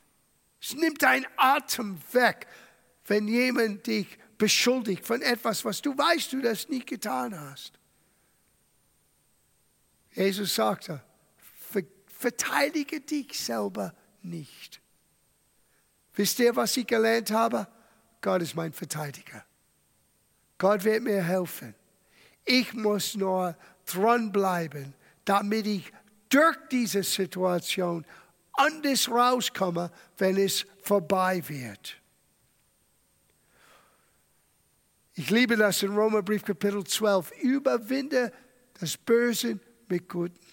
[0.61, 2.47] Es nimmt deinen Atem weg,
[3.05, 7.79] wenn jemand dich beschuldigt von etwas, was du weißt, du das nicht getan hast.
[10.11, 11.01] Jesus sagte,
[12.19, 14.81] verteidige dich selber nicht.
[16.15, 17.65] Wisst ihr, was ich gelernt habe?
[18.19, 19.45] Gott ist mein Verteidiger.
[20.57, 21.73] Gott wird mir helfen.
[22.43, 23.55] Ich muss nur
[23.85, 24.93] dranbleiben,
[25.23, 25.93] damit ich
[26.27, 28.05] durch diese Situation
[28.51, 32.01] anders rauskomme, wenn es vorbei wird.
[35.13, 37.31] Ich liebe das in Römerbrief Kapitel 12.
[37.41, 38.33] Überwinde
[38.77, 39.57] das Böse
[39.87, 40.48] mit Guten.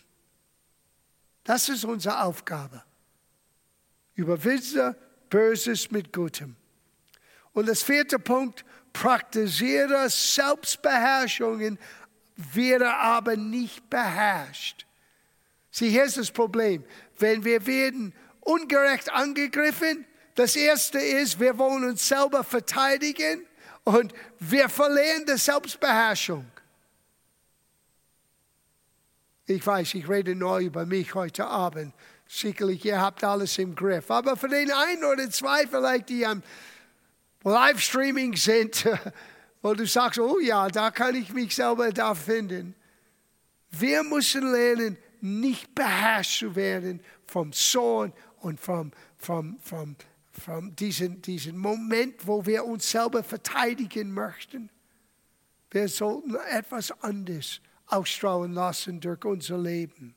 [1.46, 2.82] Das ist unsere Aufgabe.
[4.16, 4.96] Überwinde
[5.30, 6.56] Böses mit Gutem.
[7.52, 11.78] Und das vierte Punkt, praktiziere Selbstbeherrschungen,
[12.36, 14.86] werde aber nicht beherrscht.
[15.70, 16.84] Sieh, hier ist das Problem.
[17.16, 23.46] Wenn wir werden ungerecht angegriffen, das erste ist, wir wollen uns selber verteidigen
[23.84, 26.44] und wir verlieren die Selbstbeherrschung.
[29.48, 31.94] Ich weiß, ich rede nur über mich heute Abend.
[32.26, 34.10] Sicherlich, ihr habt alles im Griff.
[34.10, 36.42] Aber für den einen oder zwei vielleicht, die am
[37.44, 38.88] Livestreaming sind,
[39.62, 42.74] wo du sagst, oh ja, da kann ich mich selber da finden.
[43.70, 49.94] Wir müssen lernen, nicht beherrscht zu werden vom Sohn und vom, vom, vom,
[50.32, 54.70] vom diesen, diesen Moment, wo wir uns selber verteidigen möchten.
[55.70, 60.14] Wir sollten etwas anderes ausstrahlen lassen durch unser Leben.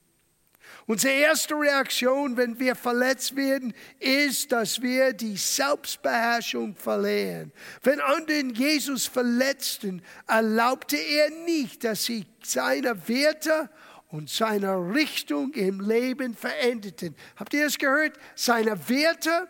[0.85, 7.51] Unsere erste Reaktion, wenn wir verletzt werden, ist, dass wir die Selbstbeherrschung verlieren.
[7.83, 13.69] Wenn anderen Jesus verletzten, erlaubte er nicht, dass sie seine Werte
[14.09, 17.15] und seine Richtung im Leben veränderten.
[17.35, 18.17] Habt ihr es gehört?
[18.35, 19.47] Seine Werte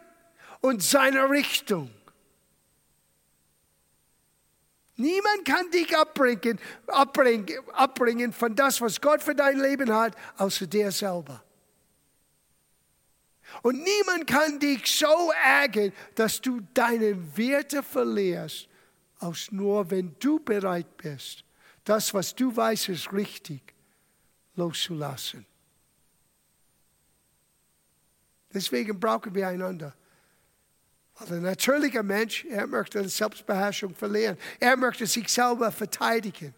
[0.61, 1.89] und seine Richtung.
[4.99, 10.67] Niemand kann dich abbringen, abbringen, abbringen von das, was Gott für dein Leben hat, außer
[10.67, 11.41] dir selber.
[13.61, 18.67] Und niemand kann dich so ärgern, dass du deine Werte verlierst,
[19.19, 21.45] als nur wenn du bereit bist,
[21.85, 23.73] das, was du weißt, ist richtig,
[24.55, 25.45] loszulassen.
[28.53, 29.95] Deswegen brauchen wir einander.
[31.27, 34.37] Der natürliche Mensch, er möchte Selbstbeherrschung verlieren.
[34.59, 36.53] Er möchte sich selber verteidigen.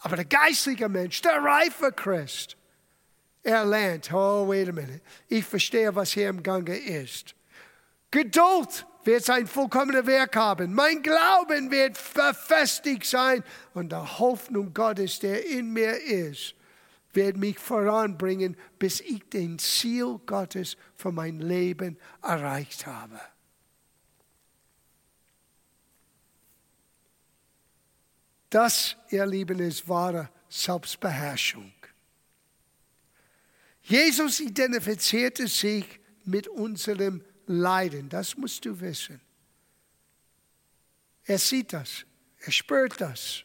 [0.00, 2.56] Aber der geistliche Mensch, der reife Christ,
[3.42, 7.34] er lernt, oh, wait a minute, ich verstehe, was hier im Gange ist.
[8.10, 10.74] Geduld wird sein vollkommener Werk haben.
[10.74, 16.54] Mein Glauben wird verfestigt sein und die Hoffnung Gottes, der in mir ist,
[17.12, 23.20] wird mich voranbringen, bis ich den Ziel Gottes für mein Leben erreicht habe.
[28.56, 31.74] Das, ihr Lieben, ist wahre Selbstbeherrschung.
[33.82, 35.84] Jesus identifizierte sich
[36.24, 38.08] mit unserem Leiden.
[38.08, 39.20] Das musst du wissen.
[41.26, 42.06] Er sieht das.
[42.46, 43.44] Er spürt das.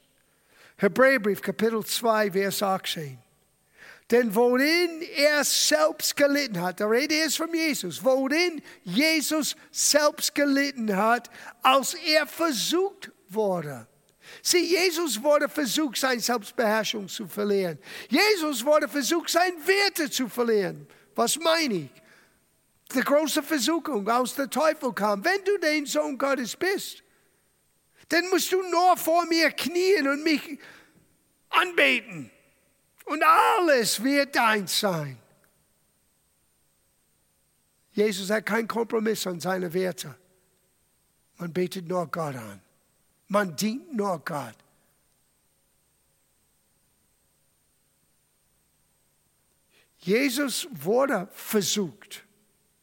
[0.78, 3.20] Hebräerbrief, Kapitel 2, Vers 18.
[4.12, 10.95] Denn worin er selbst gelitten hat, der Rede ist von Jesus, worin Jesus selbst gelitten
[10.95, 11.30] hat,
[11.64, 13.91] als er versucht wurde
[14.42, 17.78] Sieh, Jesus wurde versucht, seine Selbstbeherrschung zu verlieren.
[18.10, 20.88] Jesus wurde versucht, seine Werte zu verlieren.
[21.16, 21.90] Was meine ich?
[22.94, 25.24] Die große Versuchung aus der Teufel kam.
[25.24, 27.04] Wenn du den Sohn Gottes bist,
[28.10, 30.60] dann musst du nur vor mir knien und mich
[31.50, 32.30] anbeten.
[33.06, 35.18] Und alles wird dein sein.
[37.94, 40.16] Jesus hat keinen Kompromiss an seine Werte.
[41.38, 42.62] Man betet nur Gott an.
[43.32, 44.56] Man dient nur Gott.
[50.00, 52.26] Jesus wurde versucht.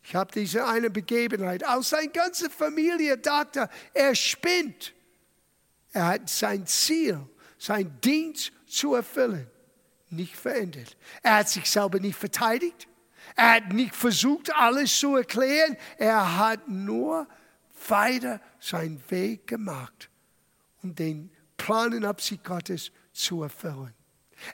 [0.02, 1.66] Ich habe diese eine Begebenheit.
[1.66, 4.94] Aus seiner ganzen Familie dachte, er spinnt.
[5.92, 7.20] Er hat sein Ziel,
[7.58, 9.50] sein Dienst zu erfüllen,
[10.08, 10.96] nicht verändert.
[11.22, 12.88] Er hat sich selber nicht verteidigt.
[13.36, 15.76] Er hat nicht versucht, alles zu erklären.
[15.98, 17.28] Er hat nur
[17.86, 20.08] weiter seinen Weg gemacht
[20.82, 23.92] um den Plan und Absicht Gottes zu erfüllen.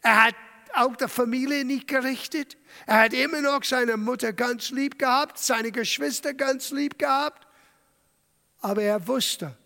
[0.03, 0.35] Er hat
[0.75, 2.57] auch der Familie nicht gerichtet.
[2.87, 7.47] Er hat immer noch seine Mutter ganz lieb gehabt, seine Geschwister ganz lieb gehabt.
[8.61, 9.57] Aber er wusste,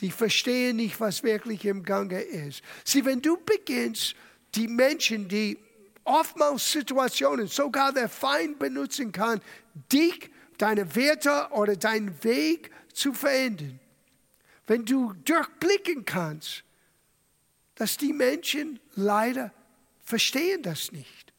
[0.00, 2.62] die verstehen nicht, was wirklich im Gange ist.
[2.84, 4.14] Sieh, wenn du beginnst,
[4.54, 5.58] die Menschen, die
[6.04, 9.40] oftmals Situationen, sogar der Feind benutzen kann,
[9.92, 13.80] dich, deine Werte oder deinen Weg zu verändern,
[14.66, 16.64] wenn du durchblicken kannst,
[17.74, 19.52] dass die Menschen leider
[20.04, 21.32] verstehen das nicht.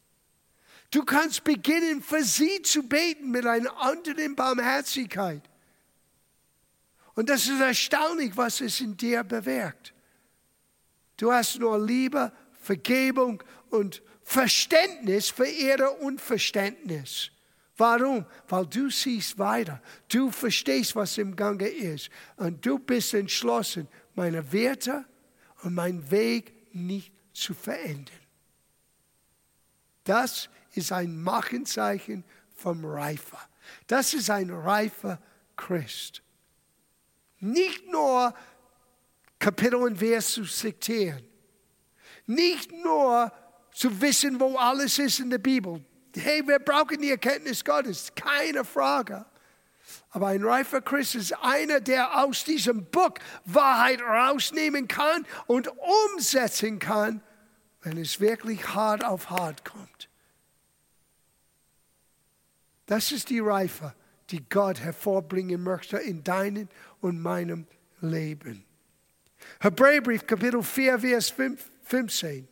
[0.90, 5.42] Du kannst beginnen, für sie zu beten mit einer anderen Barmherzigkeit.
[7.14, 9.94] Und das ist erstaunlich, was es in dir bewirkt.
[11.16, 17.30] Du hast nur Liebe, Vergebung und Verständnis für ihre Unverständnis.
[17.76, 18.24] Warum?
[18.48, 19.82] Weil du siehst weiter.
[20.08, 22.08] Du verstehst, was im Gange ist.
[22.36, 25.04] Und du bist entschlossen, meine Werte
[25.62, 28.14] und meinen Weg nicht zu verändern.
[30.04, 33.40] Das ist ein Machenzeichen vom Reifer.
[33.86, 35.20] Das ist ein reifer
[35.56, 36.22] Christ.
[37.40, 38.34] Nicht nur
[39.38, 41.26] Kapitel und Vers zu zitieren.
[42.26, 43.32] Nicht nur
[43.72, 45.84] zu wissen, wo alles ist in der Bibel.
[46.16, 49.24] Hey, wir brauchen die Erkenntnis Gottes, keine Frage.
[50.10, 55.68] Aber ein reifer Christ ist einer, der aus diesem Buch Wahrheit rausnehmen kann und
[56.14, 57.20] umsetzen kann,
[57.82, 60.08] wenn es wirklich hart auf hart kommt.
[62.86, 63.94] Das ist die Reife,
[64.30, 66.68] die Gott hervorbringen möchte in deinem
[67.00, 67.66] und meinem
[68.00, 68.64] Leben.
[69.60, 71.34] Hebräerbrief Kapitel 4, Vers
[71.84, 72.48] 15.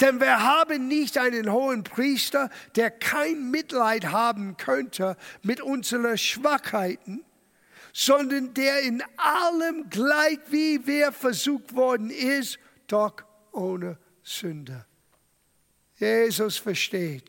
[0.00, 7.24] Denn wir haben nicht einen hohen Priester, der kein Mitleid haben könnte mit unseren Schwachheiten,
[7.92, 13.16] sondern der in allem gleich wie wir versucht worden ist, doch
[13.52, 14.86] ohne Sünde.
[15.96, 17.24] Jesus versteht.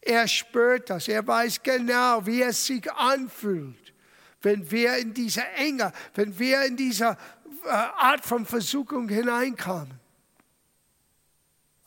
[0.00, 1.06] Er spürt das.
[1.06, 3.94] Er weiß genau, wie es sich anfühlt,
[4.40, 7.16] wenn wir in diese Enge, wenn wir in diese
[7.64, 10.01] äh, Art von Versuchung hineinkommen.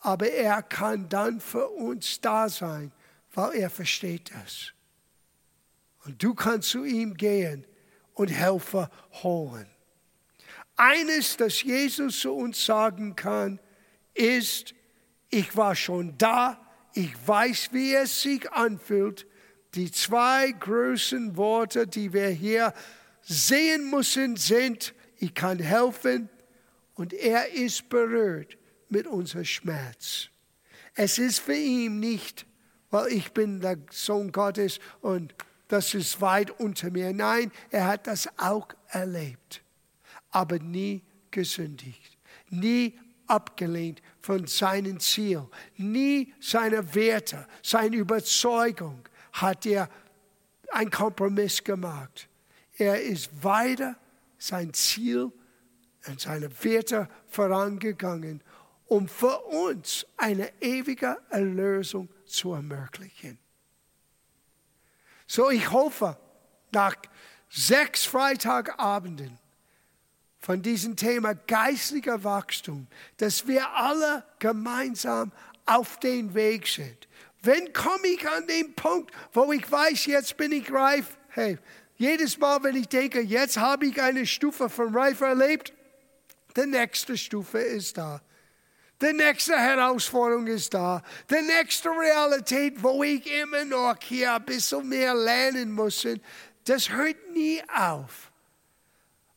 [0.06, 2.92] Aber er kann dann für uns da sein,
[3.34, 4.72] weil er versteht das.
[6.04, 7.66] Und du kannst zu ihm gehen
[8.14, 8.88] und Helfer
[9.24, 9.66] holen.
[10.76, 13.58] Eines, das Jesus zu uns sagen kann,
[14.14, 14.74] ist,
[15.28, 19.26] ich war schon da, ich weiß, wie es sich anfühlt.
[19.74, 22.72] Die zwei größten Worte, die wir hier
[23.22, 26.28] sehen müssen, sind, ich kann helfen
[26.94, 28.56] und er ist berührt
[28.88, 30.28] mit unserem Schmerz.
[30.94, 32.46] Es ist für ihn nicht,
[32.90, 35.34] weil ich bin der Sohn Gottes und
[35.68, 37.12] das ist weit unter mir.
[37.12, 39.62] Nein, er hat das auch erlebt,
[40.30, 42.16] aber nie gesündigt,
[42.50, 49.00] nie abgelehnt von seinem Ziel, nie seine Werte, seine Überzeugung
[49.32, 49.88] hat er
[50.70, 52.28] einen Kompromiss gemacht.
[52.78, 53.96] Er ist weiter
[54.38, 55.32] sein Ziel
[56.06, 58.42] und seine Werte vorangegangen,
[58.86, 63.38] um für uns eine ewige Erlösung zu ermöglichen.
[65.26, 66.16] So, ich hoffe,
[66.72, 66.96] nach
[67.48, 69.38] sechs Freitagabenden
[70.38, 75.32] von diesem Thema geistlicher Wachstum, dass wir alle gemeinsam
[75.64, 77.08] auf den Weg sind.
[77.42, 81.18] Wenn komme ich an den Punkt, wo ich weiß, jetzt bin ich reif?
[81.28, 81.58] Hey,
[81.96, 85.72] jedes Mal, wenn ich denke, jetzt habe ich eine Stufe von Reife erlebt,
[86.56, 88.20] die nächste Stufe ist da.
[89.00, 91.02] Die nächste Herausforderung ist da.
[91.30, 96.06] Die nächste Realität, wo ich immer noch hier ein bisschen mehr lernen muss,
[96.64, 98.32] das hört nie auf.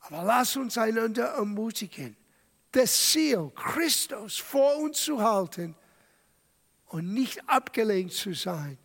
[0.02, 2.16] Aber lass uns einander ermutigen,
[2.72, 5.76] das Ziel, Christus vor uns zu halten
[6.88, 8.78] und nicht abgelenkt zu sein.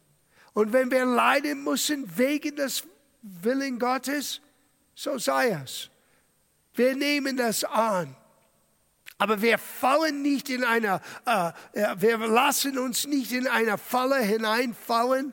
[0.54, 2.84] Und wenn wir leiden müssen wegen des
[3.22, 4.40] Willen Gottes,
[4.94, 5.88] so sei es.
[6.74, 8.14] Wir nehmen das an.
[9.24, 11.50] Aber wir fallen nicht in einer, äh,
[11.96, 15.32] wir lassen uns nicht in eine Falle hineinfallen,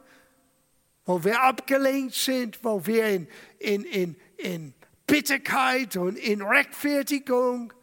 [1.03, 3.27] wo wir abgelenkt sind, wo wir in,
[3.59, 4.73] in, in, in
[5.07, 7.73] Bitterkeit und in Rechtfertigung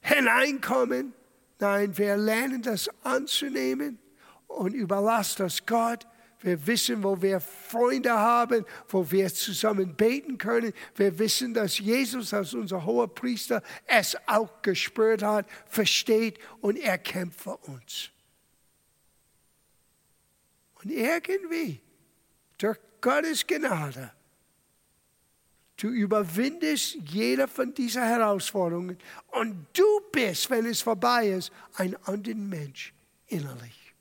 [0.00, 1.14] hineinkommen.
[1.60, 4.00] Nein, wir lernen das anzunehmen
[4.48, 6.04] und überlassen das Gott
[6.42, 10.72] wir wissen, wo wir Freunde haben, wo wir zusammen beten können.
[10.96, 16.98] Wir wissen, dass Jesus als unser hoher Priester es auch gespürt hat, versteht und er
[16.98, 18.10] kämpft für uns.
[20.82, 21.80] Und irgendwie,
[22.58, 24.10] durch Gottes Gnade,
[25.76, 32.34] du überwindest jede von diesen Herausforderungen und du bist, wenn es vorbei ist, ein anderer
[32.34, 32.92] Mensch
[33.28, 33.94] innerlich.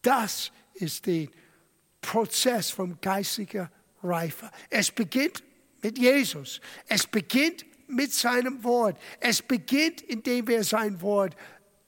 [0.00, 1.28] Das ist ist der
[2.00, 3.70] Prozess von geistlicher
[4.02, 4.50] Reife.
[4.70, 5.42] Es beginnt
[5.82, 6.60] mit Jesus.
[6.88, 8.98] Es beginnt mit seinem Wort.
[9.20, 11.34] Es beginnt, indem wir sein Wort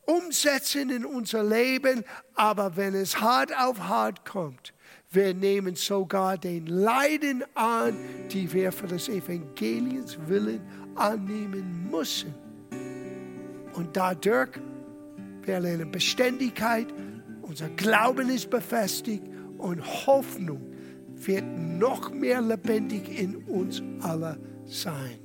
[0.06, 2.04] umsetzen in unser Leben.
[2.34, 4.72] Aber wenn es hart auf hart kommt,
[5.10, 7.96] wir nehmen sogar den Leiden an,
[8.30, 10.60] die wir für das Evangeliums Willen
[10.94, 12.34] annehmen müssen.
[13.74, 14.50] Und dadurch,
[15.42, 16.86] wir lernen Beständigkeit,
[17.48, 19.24] unser Glauben ist befestigt
[19.58, 20.60] und Hoffnung
[21.14, 25.18] wird noch mehr lebendig in uns alle sein.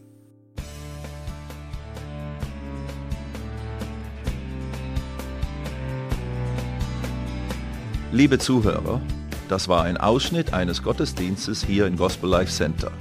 [8.11, 8.99] Liebe Zuhörer,
[9.47, 12.91] das war ein Ausschnitt eines Gottesdienstes hier im Gospel Life Center.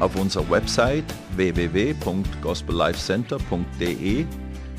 [0.00, 1.04] Auf unserer Website
[1.36, 4.26] www.gospellifecenter.de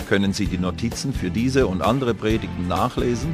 [0.08, 3.34] können Sie die Notizen für diese und andere Predigten nachlesen